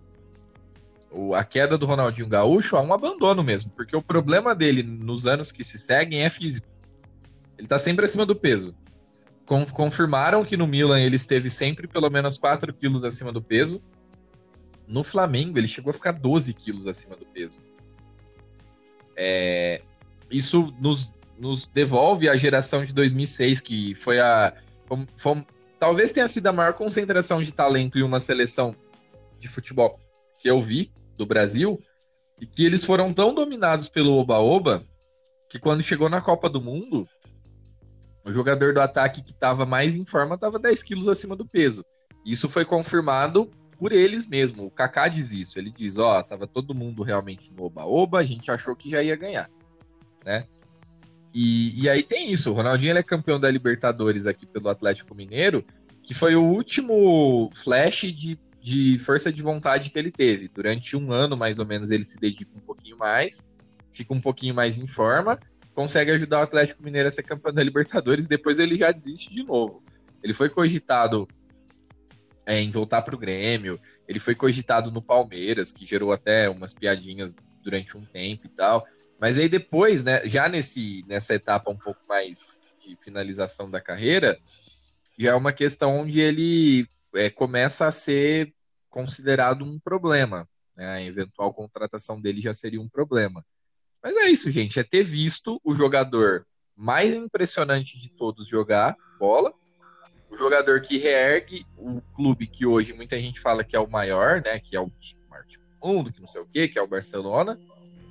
[1.14, 5.28] o, a queda do Ronaldinho Gaúcho a um abandono mesmo, porque o problema dele nos
[5.28, 6.68] anos que se seguem é físico.
[7.58, 8.76] Ele tá sempre acima do peso.
[9.46, 13.82] Confirmaram que no Milan ele esteve sempre pelo menos 4 quilos acima do peso.
[14.88, 17.62] No Flamengo ele chegou a ficar 12 quilos acima do peso.
[19.16, 19.82] É,
[20.32, 24.54] isso nos, nos devolve a geração de 2006, que foi a.
[24.86, 25.46] Foi, foi,
[25.78, 28.76] talvez tenha sido a maior concentração de talento em uma seleção
[29.40, 30.00] de futebol
[30.40, 31.82] que eu vi do Brasil,
[32.42, 34.84] e que eles foram tão dominados pelo Oba-Oba
[35.50, 37.08] que quando chegou na Copa do Mundo,
[38.26, 41.86] o jogador do ataque que estava mais em forma estava 10 quilos acima do peso.
[42.26, 44.66] Isso foi confirmado por eles mesmo.
[44.66, 45.60] O Kaká diz isso.
[45.60, 49.16] Ele diz: Ó, tava todo mundo realmente no oba-oba, a gente achou que já ia
[49.16, 49.50] ganhar,
[50.26, 50.48] né?
[51.34, 52.52] E, e aí tem isso.
[52.52, 55.66] O Ronaldinho é campeão da Libertadores aqui pelo Atlético Mineiro,
[56.02, 60.48] que foi o último flash de de força de vontade que ele teve.
[60.48, 63.52] Durante um ano, mais ou menos, ele se dedica um pouquinho mais,
[63.92, 65.38] fica um pouquinho mais em forma,
[65.76, 69.44] consegue ajudar o Atlético Mineiro a ser campeão da Libertadores, depois ele já desiste de
[69.44, 69.84] novo.
[70.24, 71.28] Ele foi cogitado
[72.46, 76.74] é, em voltar para o Grêmio, ele foi cogitado no Palmeiras, que gerou até umas
[76.74, 78.86] piadinhas durante um tempo e tal.
[79.20, 84.40] Mas aí depois, né, já nesse, nessa etapa um pouco mais de finalização da carreira,
[85.18, 88.54] já é uma questão onde ele é, começa a ser
[88.90, 90.48] considerado um problema.
[90.76, 90.88] Né?
[90.88, 93.46] A eventual contratação dele já seria um problema.
[94.02, 94.80] Mas é isso, gente.
[94.80, 96.46] É ter visto o jogador
[96.76, 99.54] mais impressionante de todos jogar bola.
[100.30, 104.42] O jogador que reergue o clube que hoje muita gente fala que é o maior,
[104.42, 104.60] né?
[104.60, 104.92] Que é o
[105.30, 107.60] maior time do mundo, que não sei o quê, que é o Barcelona.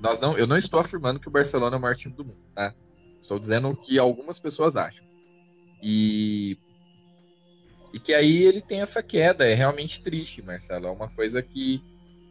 [0.01, 2.43] Nós não, eu não estou afirmando que o Barcelona é o maior time do mundo,
[2.55, 2.73] tá?
[3.21, 5.07] Estou dizendo o que algumas pessoas acham.
[5.83, 6.59] E
[7.93, 9.47] e que aí ele tem essa queda.
[9.47, 10.87] É realmente triste, Marcelo.
[10.87, 11.83] É uma coisa que,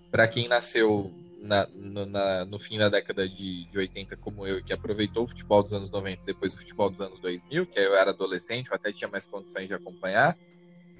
[0.10, 4.64] para quem nasceu na, no, na, no, fim da década de, de 80, como eu,
[4.64, 7.96] que aproveitou o futebol dos anos 90 depois o futebol dos anos 2000, que eu
[7.96, 10.38] era adolescente, eu até tinha mais condições de acompanhar,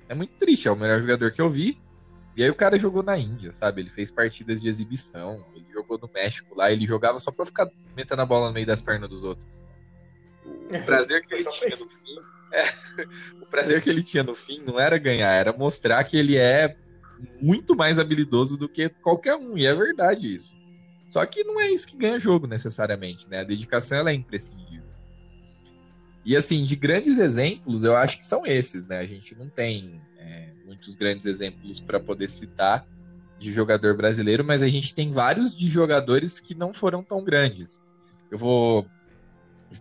[0.08, 0.68] é muito triste.
[0.68, 1.80] É o melhor jogador que eu vi.
[2.36, 3.82] E aí o cara jogou na Índia, sabe?
[3.82, 7.70] Ele fez partidas de exibição, ele jogou no México lá, ele jogava só pra ficar
[7.96, 9.66] metendo a bola no meio das pernas dos outros.
[10.46, 12.64] O prazer que ele tinha no fim é,
[13.42, 16.76] o prazer que ele tinha no fim não era ganhar, era mostrar que ele é
[17.42, 20.56] muito mais habilidoso do que qualquer um, e é verdade isso.
[21.08, 23.40] Só que não é isso que ganha jogo necessariamente, né?
[23.42, 24.90] A dedicação ela é imprescindível.
[26.24, 29.00] E assim, de grandes exemplos, eu acho que são esses, né?
[29.00, 32.88] A gente não tem é, muitos grandes exemplos para poder citar
[33.38, 37.82] de jogador brasileiro, mas a gente tem vários de jogadores que não foram tão grandes.
[38.30, 38.88] Eu vou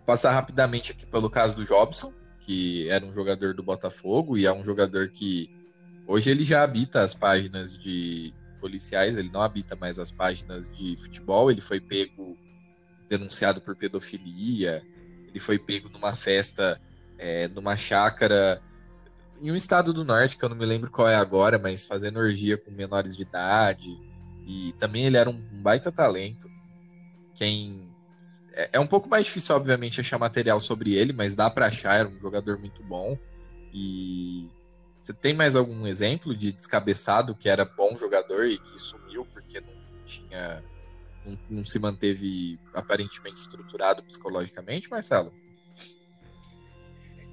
[0.05, 2.11] passar rapidamente aqui pelo caso do Jobson,
[2.41, 5.49] que era um jogador do Botafogo e é um jogador que
[6.07, 10.95] hoje ele já habita as páginas de policiais, ele não habita mais as páginas de
[10.97, 12.37] futebol, ele foi pego
[13.09, 14.83] denunciado por pedofilia,
[15.27, 16.79] ele foi pego numa festa,
[17.17, 18.61] é, numa chácara
[19.41, 22.19] em um estado do norte, que eu não me lembro qual é agora, mas fazendo
[22.19, 23.99] orgia com menores de idade.
[24.45, 26.47] E também ele era um baita talento.
[27.33, 27.80] Quem
[28.53, 31.99] é, é um pouco mais difícil, obviamente, achar material sobre ele, mas dá para achar,
[31.99, 33.17] era um jogador muito bom.
[33.73, 34.49] E
[34.99, 39.61] você tem mais algum exemplo de descabeçado que era bom jogador e que sumiu porque
[39.61, 40.63] não tinha.
[41.25, 45.33] não, não se manteve aparentemente estruturado psicologicamente, Marcelo?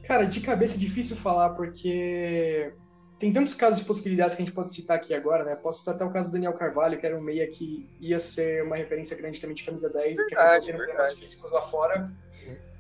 [0.04, 2.72] Cara, de cabeça é difícil falar, porque
[3.18, 5.56] tem tantos casos de possibilidades que a gente pode citar aqui agora, né?
[5.56, 8.62] Posso citar até o caso do Daniel Carvalho, que era um meia que ia ser
[8.62, 12.10] uma referência grande também de camisa 10, verdade, que acabou tendo problemas físicos lá fora.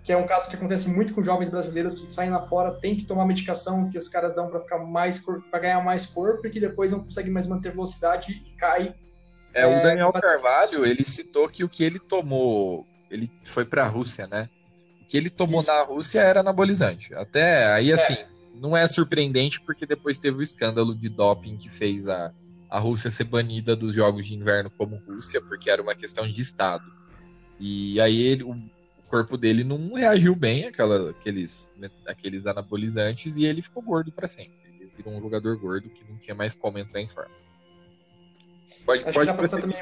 [0.04, 2.96] Que é um caso que acontece muito com jovens brasileiros que saem lá fora, tem
[2.96, 6.50] que tomar medicação que os caras dão para ficar mais para ganhar mais corpo e
[6.50, 8.94] que depois não conseguem mais manter velocidade e cai.
[9.52, 13.82] É, é o Daniel Carvalho, ele citou que o que ele tomou, ele foi para
[13.82, 14.48] a Rússia, né?
[15.02, 15.70] O que ele tomou Isso.
[15.70, 17.12] na Rússia era anabolizante.
[17.14, 21.68] Até aí, assim, é não é surpreendente porque depois teve o escândalo de doping que
[21.68, 22.32] fez a,
[22.68, 26.40] a Rússia ser banida dos Jogos de Inverno como Rússia, porque era uma questão de
[26.40, 26.84] Estado.
[27.58, 28.54] E aí ele, o
[29.08, 31.72] corpo dele não reagiu bem àquela, àqueles,
[32.06, 34.58] aqueles anabolizantes e ele ficou gordo para sempre.
[34.78, 37.34] Ele virou um jogador gordo que não tinha mais como entrar em forma.
[38.84, 39.76] Pode, acho pode que dá também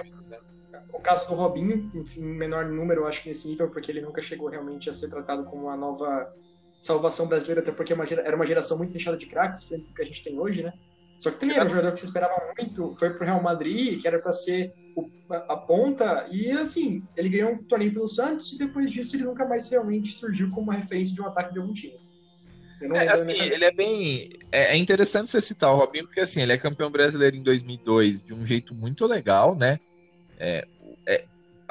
[0.93, 4.49] o caso do Robinho, em menor número, acho que nesse nível, porque ele nunca chegou
[4.49, 6.33] realmente a ser tratado como uma nova
[6.81, 10.03] salvação brasileira, até porque é era uma geração muito fechada de craques, diferente do que
[10.03, 10.73] a gente tem hoje, né?
[11.19, 14.07] Só que também era um jogador que se esperava muito, foi pro Real Madrid, que
[14.07, 18.59] era para ser o, a, ponta, e assim, ele ganhou um torneio pelo Santos, e
[18.59, 21.73] depois disso ele nunca mais realmente surgiu como uma referência de um ataque de algum
[21.73, 21.99] time.
[22.95, 24.31] É, assim, ele é bem.
[24.53, 28.23] É, é, interessante você citar o Robinho, porque assim, ele é campeão brasileiro em 2002
[28.23, 29.81] de um jeito muito legal, né?
[30.39, 30.67] É,
[31.07, 31.25] é,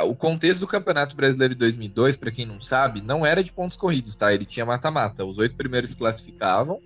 [0.03, 3.77] o contexto do Campeonato Brasileiro de 2002, para quem não sabe, não era de pontos
[3.77, 4.33] corridos, tá?
[4.33, 5.23] Ele tinha mata-mata.
[5.23, 6.81] Os oito primeiros classificavam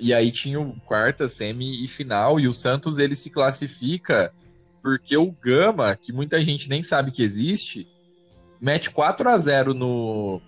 [0.00, 2.40] e aí tinha o quarta, semi e final.
[2.40, 4.32] E o Santos ele se classifica
[4.82, 7.86] porque o Gama, que muita gente nem sabe que existe,
[8.58, 10.40] mete 4 a 0 no,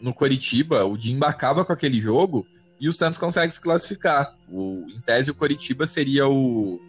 [0.00, 0.84] no Coritiba.
[0.84, 2.46] O Dimba acaba com aquele jogo
[2.80, 4.34] e o Santos consegue se classificar.
[4.48, 6.80] O, em tese, o Coritiba seria o,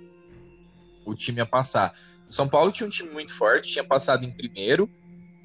[1.03, 1.91] o time a passar.
[2.32, 4.89] São Paulo tinha um time muito forte, tinha passado em primeiro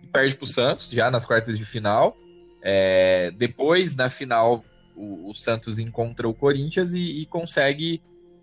[0.02, 2.16] e perde para o Santos já nas quartas de final.
[2.62, 4.64] É, depois, na final,
[4.94, 8.00] o, o Santos encontra o Corinthians e, e, consegue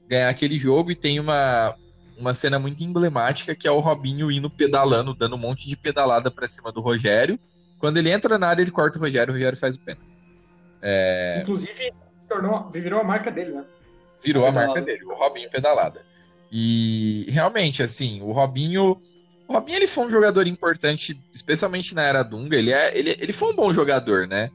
[0.07, 0.91] ganhar aquele jogo.
[0.91, 1.75] E tem uma,
[2.17, 6.29] uma cena muito emblemática que é o Robinho indo pedalando, dando um monte de pedalada
[6.29, 7.39] para cima do Rogério.
[7.79, 10.07] Quando ele entra na área, ele corta o Rogério, o Rogério faz o pênalti.
[10.81, 11.39] É...
[11.41, 11.93] Inclusive,
[12.27, 13.65] tornou, virou a marca dele, né?
[14.21, 16.01] Virou a, a marca dele, o Robinho pedalada.
[16.55, 19.01] E realmente, assim, o Robinho.
[19.47, 22.55] O Robinho ele foi um jogador importante, especialmente na era Dunga.
[22.55, 24.51] Ele, é, ele, ele foi um bom jogador, né?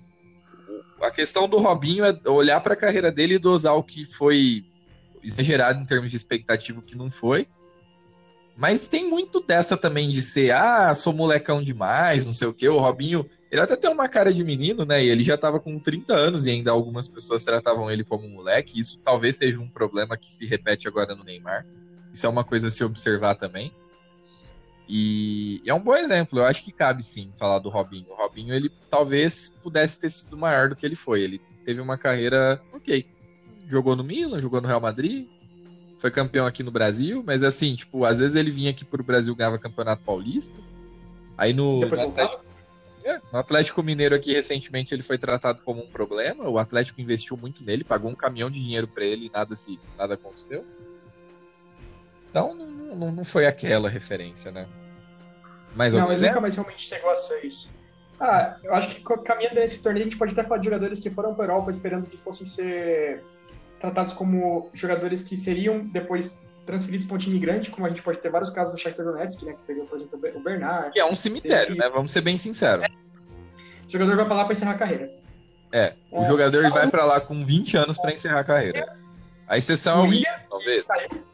[1.00, 4.64] a questão do Robinho é olhar para a carreira dele e dosar o que foi
[5.22, 7.46] exagerado em termos de expectativa, o que não foi.
[8.56, 12.68] Mas tem muito dessa também de ser, ah, sou molecão demais, não sei o quê.
[12.68, 15.04] O Robinho, ele até tem uma cara de menino, né?
[15.04, 18.78] E ele já tava com 30 anos e ainda algumas pessoas tratavam ele como moleque.
[18.78, 21.64] Isso talvez seja um problema que se repete agora no Neymar.
[22.12, 23.72] Isso é uma coisa a se observar também.
[24.88, 28.10] E é um bom exemplo, eu acho que cabe sim falar do Robinho.
[28.10, 31.20] O Robinho, ele talvez pudesse ter sido maior do que ele foi.
[31.20, 33.06] Ele teve uma carreira ok.
[33.66, 35.28] Jogou no Milan, jogou no Real Madrid,
[35.98, 39.34] foi campeão aqui no Brasil, mas assim, tipo, às vezes ele vinha aqui pro Brasil
[39.34, 40.58] ganhava campeonato paulista.
[41.36, 42.44] Aí no, no Atlético,
[43.04, 46.48] é, no Atlético Mineiro aqui recentemente ele foi tratado como um problema.
[46.48, 49.78] O Atlético investiu muito nele, pagou um caminhão de dinheiro para ele e nada se
[49.98, 50.64] nada aconteceu.
[52.30, 54.66] Então não, não, foi aquela referência, né?
[55.74, 57.70] Mas não, mas nunca mais realmente chegou a ser isso.
[58.20, 61.10] Ah, eu acho que caminhando nesse torneio a gente pode até falar de jogadores que
[61.10, 63.22] foram para a Europa esperando que fossem ser
[63.78, 68.18] tratados como jogadores que seriam depois transferidos para um time grande, como a gente pode
[68.18, 70.90] ter vários casos do Shakhtar Donetsk, né, que seria, por exemplo, o Bernard.
[70.90, 71.78] Que é um cemitério, teve...
[71.78, 71.88] né?
[71.88, 72.84] Vamos ser bem sinceros.
[72.84, 72.88] É.
[73.86, 75.10] O jogador vai para lá para encerrar a carreira.
[75.72, 78.98] É, o é, jogador vai para lá com 20 anos para encerrar a carreira.
[79.46, 80.84] A exceção é o William, talvez.
[80.84, 81.27] Saiu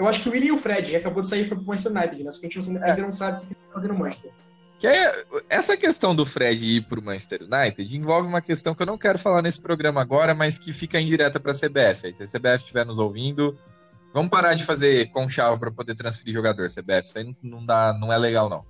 [0.00, 2.24] eu acho que o William e o Fred acabou de sair para o Manchester United,
[2.24, 2.30] né?
[2.32, 4.32] Só que a gente ainda não sabe o que ele está fazendo no Manchester.
[4.78, 8.80] Que é, essa questão do Fred ir para o Manchester United envolve uma questão que
[8.80, 12.06] eu não quero falar nesse programa agora, mas que fica indireta para a CBF.
[12.06, 13.58] Aí, se a CBF estiver nos ouvindo,
[14.14, 17.02] vamos parar de fazer conchavo para poder transferir jogador, CBF.
[17.02, 18.64] Isso aí não, não, dá, não é legal, não.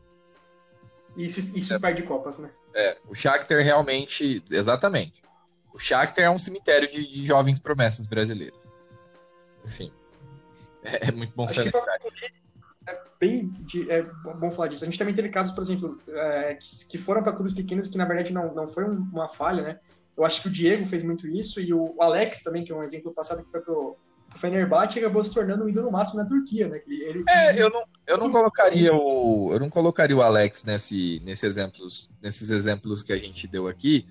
[1.16, 1.78] Isso, isso é.
[1.78, 2.50] perde Copas, né?
[2.74, 4.42] É, o Shakhtar realmente...
[4.50, 5.22] Exatamente.
[5.72, 8.76] O Shakhtar é um cemitério de, de jovens promessas brasileiras.
[9.64, 9.92] Enfim.
[10.82, 11.72] É, é muito bom saber.
[12.86, 13.52] É bem
[13.88, 14.84] é bom falar disso.
[14.84, 16.58] A gente também teve casos, por exemplo, é,
[16.88, 19.78] que, foram para clubes pequenos que na verdade não, não foi uma falha, né?
[20.16, 22.82] Eu acho que o Diego fez muito isso e o Alex também, que é um
[22.82, 23.96] exemplo passado que foi pro,
[24.28, 26.80] pro Fenerbahçe, acabou se tornando um ídolo máximo na Turquia, né?
[26.86, 27.24] Ele, ele...
[27.28, 32.16] É, eu não, eu não colocaria o eu não colocaria o Alex nesse, nesse exemplos,
[32.22, 34.06] nesses exemplos que a gente deu aqui,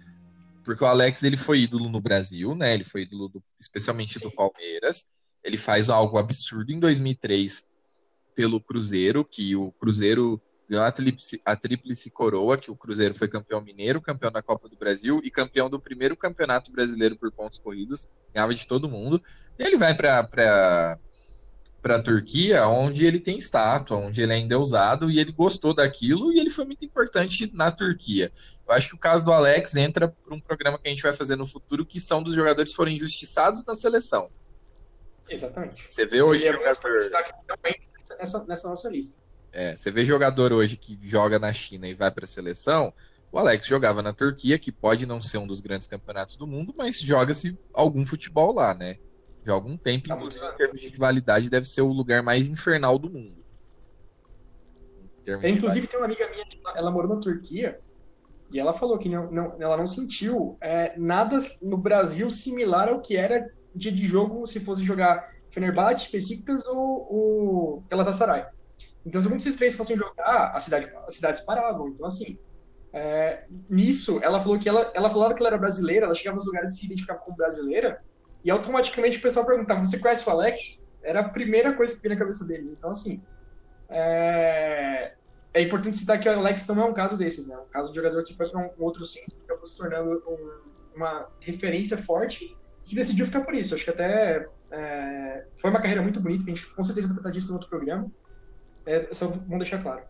[0.64, 2.74] porque o Alex ele foi ídolo no Brasil, né?
[2.74, 4.30] Ele foi ídolo do, especialmente Sim.
[4.30, 5.12] do Palmeiras.
[5.44, 7.66] Ele faz algo absurdo em 2003
[8.36, 13.28] pelo Cruzeiro, que o Cruzeiro ganhou a tríplice, a tríplice coroa, que o Cruzeiro foi
[13.28, 17.58] campeão mineiro, campeão da Copa do Brasil e campeão do primeiro campeonato brasileiro por pontos
[17.58, 19.22] corridos, ganhava de todo mundo.
[19.58, 21.00] E ele vai para
[21.84, 26.40] a Turquia, onde ele tem estátua, onde ele é endeusado, e ele gostou daquilo, e
[26.40, 28.32] ele foi muito importante na Turquia.
[28.68, 31.14] Eu acho que o caso do Alex entra para um programa que a gente vai
[31.14, 34.30] fazer no futuro, que são dos jogadores que foram injustiçados na seleção.
[35.30, 35.74] Exatamente.
[35.74, 36.98] Você vê hoje e jogador.
[37.48, 37.76] Também
[38.18, 39.22] nessa, nessa nossa lista.
[39.52, 42.94] É, você vê jogador hoje que joga na China e vai para a seleção.
[43.32, 46.74] O Alex jogava na Turquia, que pode não ser um dos grandes campeonatos do mundo,
[46.76, 48.98] mas joga-se algum futebol lá, né?
[49.46, 52.98] Joga um tempo, tá inclusive em termos de rivalidade, deve ser o lugar mais infernal
[52.98, 53.40] do mundo.
[55.26, 57.80] É, inclusive, tem uma amiga minha que ela morou na Turquia
[58.52, 63.00] e ela falou que não, não ela não sentiu é, nada no Brasil similar ao
[63.00, 68.46] que era dia de jogo se fosse jogar Fenerbahçe, Besiktas ou o Galatasaray.
[69.06, 71.88] Então, se algum desses três fossem jogar, a cidade, as cidades paravam.
[71.90, 72.38] Então, assim,
[72.94, 76.46] é, nisso, ela falou que ela, ela falava que ela era brasileira, ela chegava nos
[76.46, 78.02] lugares e se identificava como brasileira,
[78.44, 80.88] e automaticamente o pessoal perguntava: Você conhece o Alex?
[81.02, 82.72] Era a primeira coisa que vinha na cabeça deles.
[82.72, 83.22] Então, assim,
[83.90, 85.14] é,
[85.54, 87.58] é importante citar que o Alex não é um caso desses, né?
[87.58, 91.28] Um caso de jogador que foi para um outro centro, acabou se tornando um, uma
[91.40, 92.56] referência forte,
[92.90, 93.76] que decidiu ficar por isso.
[93.76, 97.16] Acho que até é, foi uma carreira muito bonita, que a gente com certeza vai
[97.16, 98.12] tratar disso no outro programa.
[98.86, 100.02] É só bom deixar claro.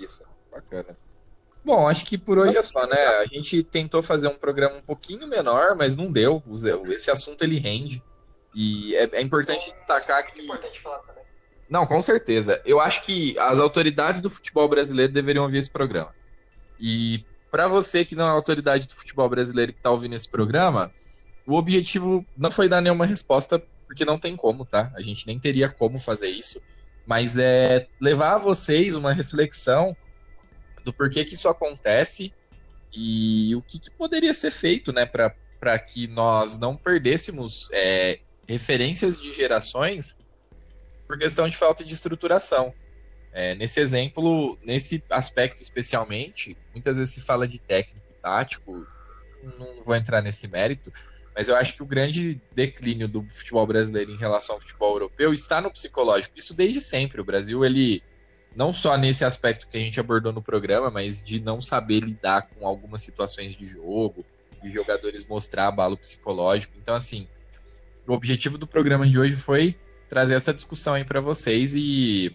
[0.00, 0.96] Isso, bacana.
[1.62, 2.96] Bom, acho que por hoje é só, né?
[3.18, 6.42] A gente tentou fazer um programa um pouquinho menor, mas não deu.
[6.88, 8.02] Esse assunto ele rende.
[8.54, 10.40] E é, é importante destacar que.
[10.40, 11.24] É importante falar também.
[11.68, 12.62] Não, com certeza.
[12.64, 16.14] Eu acho que as autoridades do futebol brasileiro deveriam ouvir esse programa.
[16.80, 20.90] E para você que não é autoridade do futebol brasileiro que está ouvindo esse programa,
[21.46, 24.92] o objetivo não foi dar nenhuma resposta, porque não tem como, tá?
[24.94, 26.60] A gente nem teria como fazer isso.
[27.06, 29.96] Mas é levar a vocês uma reflexão
[30.84, 32.32] do porquê que isso acontece
[32.92, 39.20] e o que, que poderia ser feito, né, para que nós não perdêssemos é, referências
[39.20, 40.18] de gerações
[41.06, 42.74] por questão de falta de estruturação.
[43.32, 48.86] É, nesse exemplo, nesse aspecto especialmente, muitas vezes se fala de técnico tático,
[49.58, 50.90] não vou entrar nesse mérito,
[51.36, 55.34] mas eu acho que o grande declínio do futebol brasileiro em relação ao futebol europeu
[55.34, 56.38] está no psicológico.
[56.38, 57.20] Isso desde sempre.
[57.20, 58.02] O Brasil, ele
[58.54, 62.48] não só nesse aspecto que a gente abordou no programa, mas de não saber lidar
[62.48, 64.24] com algumas situações de jogo,
[64.62, 66.72] de jogadores mostrar abalo psicológico.
[66.80, 67.28] Então, assim,
[68.08, 69.76] o objetivo do programa de hoje foi
[70.08, 72.34] trazer essa discussão aí para vocês e,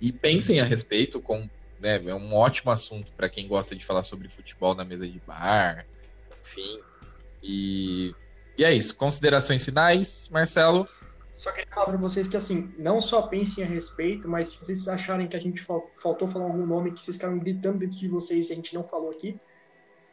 [0.00, 4.02] e pensem a respeito com né, é um ótimo assunto para quem gosta de falar
[4.02, 5.86] sobre futebol na mesa de bar,
[6.40, 6.80] enfim.
[7.46, 8.12] E,
[8.58, 8.96] e é isso.
[8.96, 10.86] Considerações finais, Marcelo?
[11.32, 14.88] Só queria falar para vocês que, assim, não só pensem a respeito, mas se vocês
[14.88, 15.62] acharem que a gente
[15.94, 18.82] faltou falar algum nome que vocês ficaram gritando dentro de vocês e a gente não
[18.82, 19.38] falou aqui,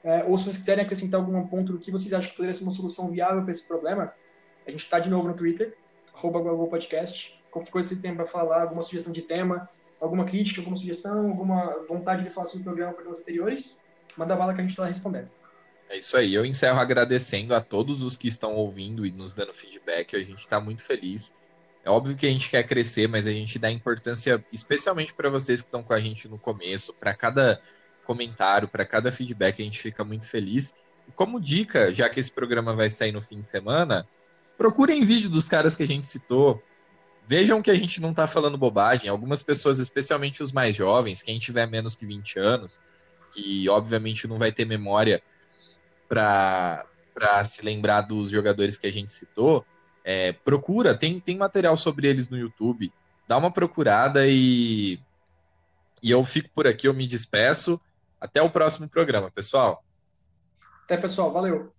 [0.04, 2.64] é, ou se vocês quiserem acrescentar algum ponto do que vocês acham que poderia ser
[2.64, 4.14] uma solução viável para esse problema,
[4.68, 5.76] a gente está de novo no Twitter,
[6.14, 7.42] arroba Podcast.
[7.50, 9.70] Qualquer coisa que você tem para falar, alguma sugestão de tema,
[10.02, 13.80] alguma crítica, alguma sugestão, alguma vontade de falar sobre o programa para os anteriores,
[14.18, 15.30] manda bala que a gente está respondendo.
[15.94, 16.34] É isso aí.
[16.34, 20.16] Eu encerro agradecendo a todos os que estão ouvindo e nos dando feedback.
[20.16, 21.36] A gente está muito feliz.
[21.86, 25.62] É óbvio que a gente quer crescer, mas a gente dá importância especialmente para vocês
[25.62, 27.62] que estão com a gente no começo, para cada
[28.04, 30.74] comentário, para cada feedback, a gente fica muito feliz.
[31.08, 34.08] E como dica, já que esse programa vai sair no fim de semana,
[34.58, 36.60] procurem vídeo dos caras que a gente citou.
[37.28, 39.12] Vejam que a gente não está falando bobagem.
[39.12, 42.82] Algumas pessoas, especialmente os mais jovens, quem tiver menos que 20 anos,
[43.32, 45.22] que obviamente não vai ter memória
[46.14, 49.66] para se lembrar dos jogadores que a gente citou,
[50.03, 52.91] é, procura, tem, tem material sobre eles no YouTube,
[53.28, 54.99] dá uma procurada e,
[56.01, 57.80] e eu fico por aqui, eu me despeço.
[58.22, 59.84] Até o próximo programa, pessoal.
[60.86, 61.32] Até, pessoal.
[61.32, 61.74] Valeu.